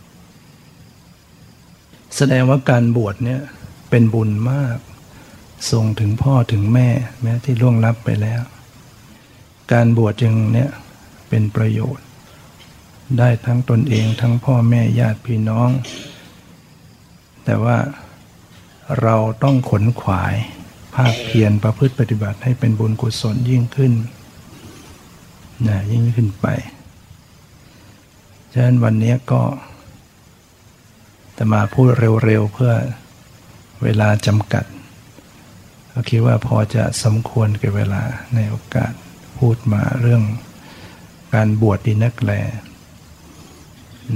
[2.16, 3.42] แสดงว่าการบวชเนี่ย
[3.90, 4.78] เป็นบุญมาก
[5.72, 6.88] ส่งถึงพ่อถึงแม่
[7.22, 8.42] แม้ที่ล่วงลับไปแล้ว
[9.72, 10.72] การบวชจึงเนี่ย
[11.30, 12.06] เป็นประโยชน์
[13.20, 15.70] ได้ทั้งตนเองทั้งพ่อแม่ญาติพี่น้อง
[17.46, 17.78] แต่ว่า
[19.02, 20.36] เราต้องขนขวาย
[20.96, 23.94] ภาคเพียรประพฤติปฏิบัติให้เป็นบุญกุศลยิ่งขึ้น
[25.68, 26.48] นะยิ่งขึ้นไป
[28.54, 29.44] ฉะนั้นวันนี้ก็
[31.38, 31.90] จะมาพูด
[32.26, 32.74] เร็วๆเพื่อ
[33.84, 34.66] เวลาจำกัด
[35.92, 38.02] ก็คิดว่าพอจะสมควรกับเวลา
[38.36, 38.94] ในโอกาส
[39.38, 40.24] พูดมาเรื่อง
[41.34, 42.32] การบวชดีนักแล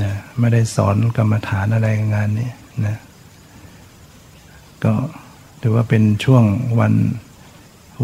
[0.01, 2.51] นะไม่ได้สอนกรรมฐานอะไรงานนี้
[2.85, 2.97] นะ
[4.83, 4.93] ก็
[5.61, 6.43] ถือว่าเป็นช่วง
[6.79, 6.93] วัน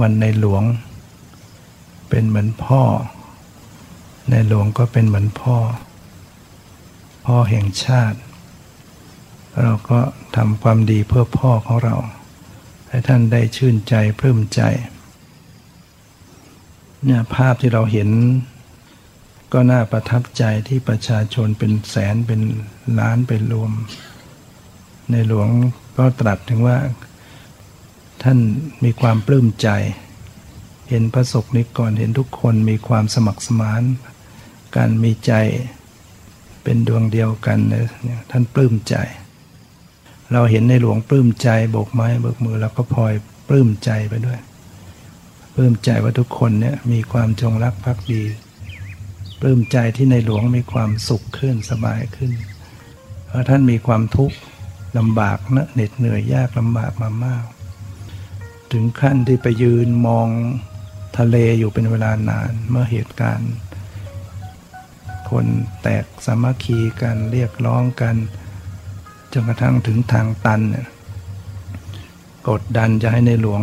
[0.02, 0.64] วันในหลวง
[2.10, 2.82] เป็นเหมือนพ่อ
[4.30, 5.58] ในหลวงก็เป็นเหมือนพ่อ
[7.26, 8.20] พ่อแห่งชาติ
[9.62, 10.00] เราก็
[10.36, 11.96] ทำความดีเพื่อพ่อของเรา
[12.90, 14.62] ให้ท่านได้ชื่นใจเพิ่มใจ
[17.06, 18.10] เนี่ยภาพที่เราเห็น
[19.54, 22.42] ก็น่าประทับใจที่ประชาชนเป็นแสนเป็น
[23.00, 23.72] ล้านเป็นรวม
[25.12, 25.50] ในหลวง
[25.98, 26.78] ก็ตรัสถึงว่า
[28.24, 28.40] ท่าน
[28.84, 29.70] มีความปลื้มใจ
[30.90, 33.84] เห็นพระศกนิกรเห็นทุกคนมีความสมัครสมาน
[34.76, 35.34] การมีใจ
[36.64, 38.96] เป็นดวงเดียวกันเนี่ยท่านปลื้มใจ
[40.34, 43.14] เราเห็นในหลวงปลื้มใจโบกไม้โบกมือเราก็พลอย
[43.48, 44.40] ปลื้มใจไปด้วย
[45.60, 48.24] ปลื้มใจว่าทุกคนเนี่ยมีความจงรักภักดี
[49.40, 52.32] ปลื้มใจที่ในหลวงมีความสุขขึ้นสบายขึ้น
[53.28, 54.38] เพราะท่านมีความทุกข์
[54.98, 57.46] ลำบากนะเหน็ดเหนื่อยยากลำบากมามาก
[58.72, 60.28] ถึงขั้นที่ไปยืนมอง
[61.18, 63.54] ทะเลอยู่เป็นเวลานานเมื่อเหตุการณ์
[65.30, 65.46] คน
[65.82, 68.16] แตกสามัคคีกันเรียกร้องกัน
[69.34, 70.62] จนกระทั่งถึงทางตัน
[72.50, 73.62] กดดันจะให้ในหลวง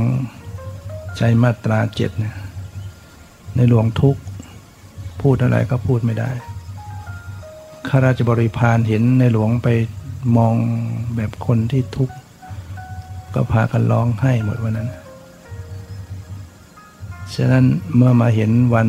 [1.16, 2.36] ใช้มาตราเจ็ดเนี่ย
[3.56, 4.16] ในหลวงทุก
[5.20, 6.30] พูดอะไรก็พูดไม่ได้
[7.88, 9.68] ข้าราชบริพารเห็นในหลวงไป
[10.36, 10.54] มอง
[11.16, 12.16] แบบคนที่ทุกข์
[13.34, 14.90] ก็พากันร้องไห้หมดวันนั้น
[17.34, 17.64] ฉะนั้น
[17.96, 18.88] เมื่อมาเห็นวัน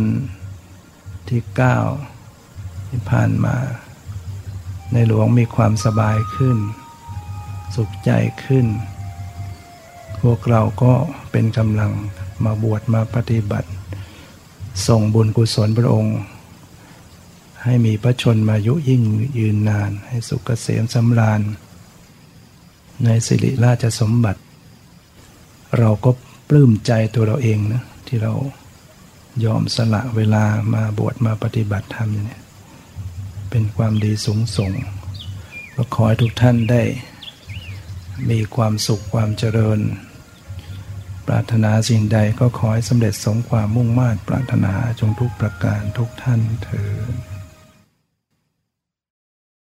[1.30, 1.78] ที่เก้า
[2.90, 3.56] ที่ผ่านมา
[4.94, 6.58] ในหลวงมีความสบายขึ้น
[7.76, 8.12] สุขใจ
[8.46, 8.66] ขึ้น
[10.22, 10.94] พวกเราก็
[11.38, 11.94] เป็นกำลัง
[12.46, 13.70] มาบวชมาปฏิบัติ
[14.88, 16.18] ส่งบุญกุศลพระองค์
[17.64, 19.04] ให้มีพระชนมายุยิ่ง
[19.40, 21.42] ยืนนาน ให้สุขเกษมสำราญ
[23.04, 24.42] ในสิริราชสมบัติ
[25.78, 26.12] เราก็
[26.50, 28.34] ปลื้มใจตัวเราเองนะที่เรา
[29.46, 32.42] ยอมสละเวลามาบวชมาปฏิบัติธรรมเนี่ย
[33.50, 34.72] เป็นความดีสูงส่ง
[35.76, 36.84] ก็ขอให้ทุกท่านได้
[38.30, 39.82] มีความสุขความเจริญ
[41.28, 47.35] ปรารถนาสิ่งใดก็ขอให้สำเร็จสมความมุ่งมา่ปรารถนาจงทุกประการทุกท่านเถิด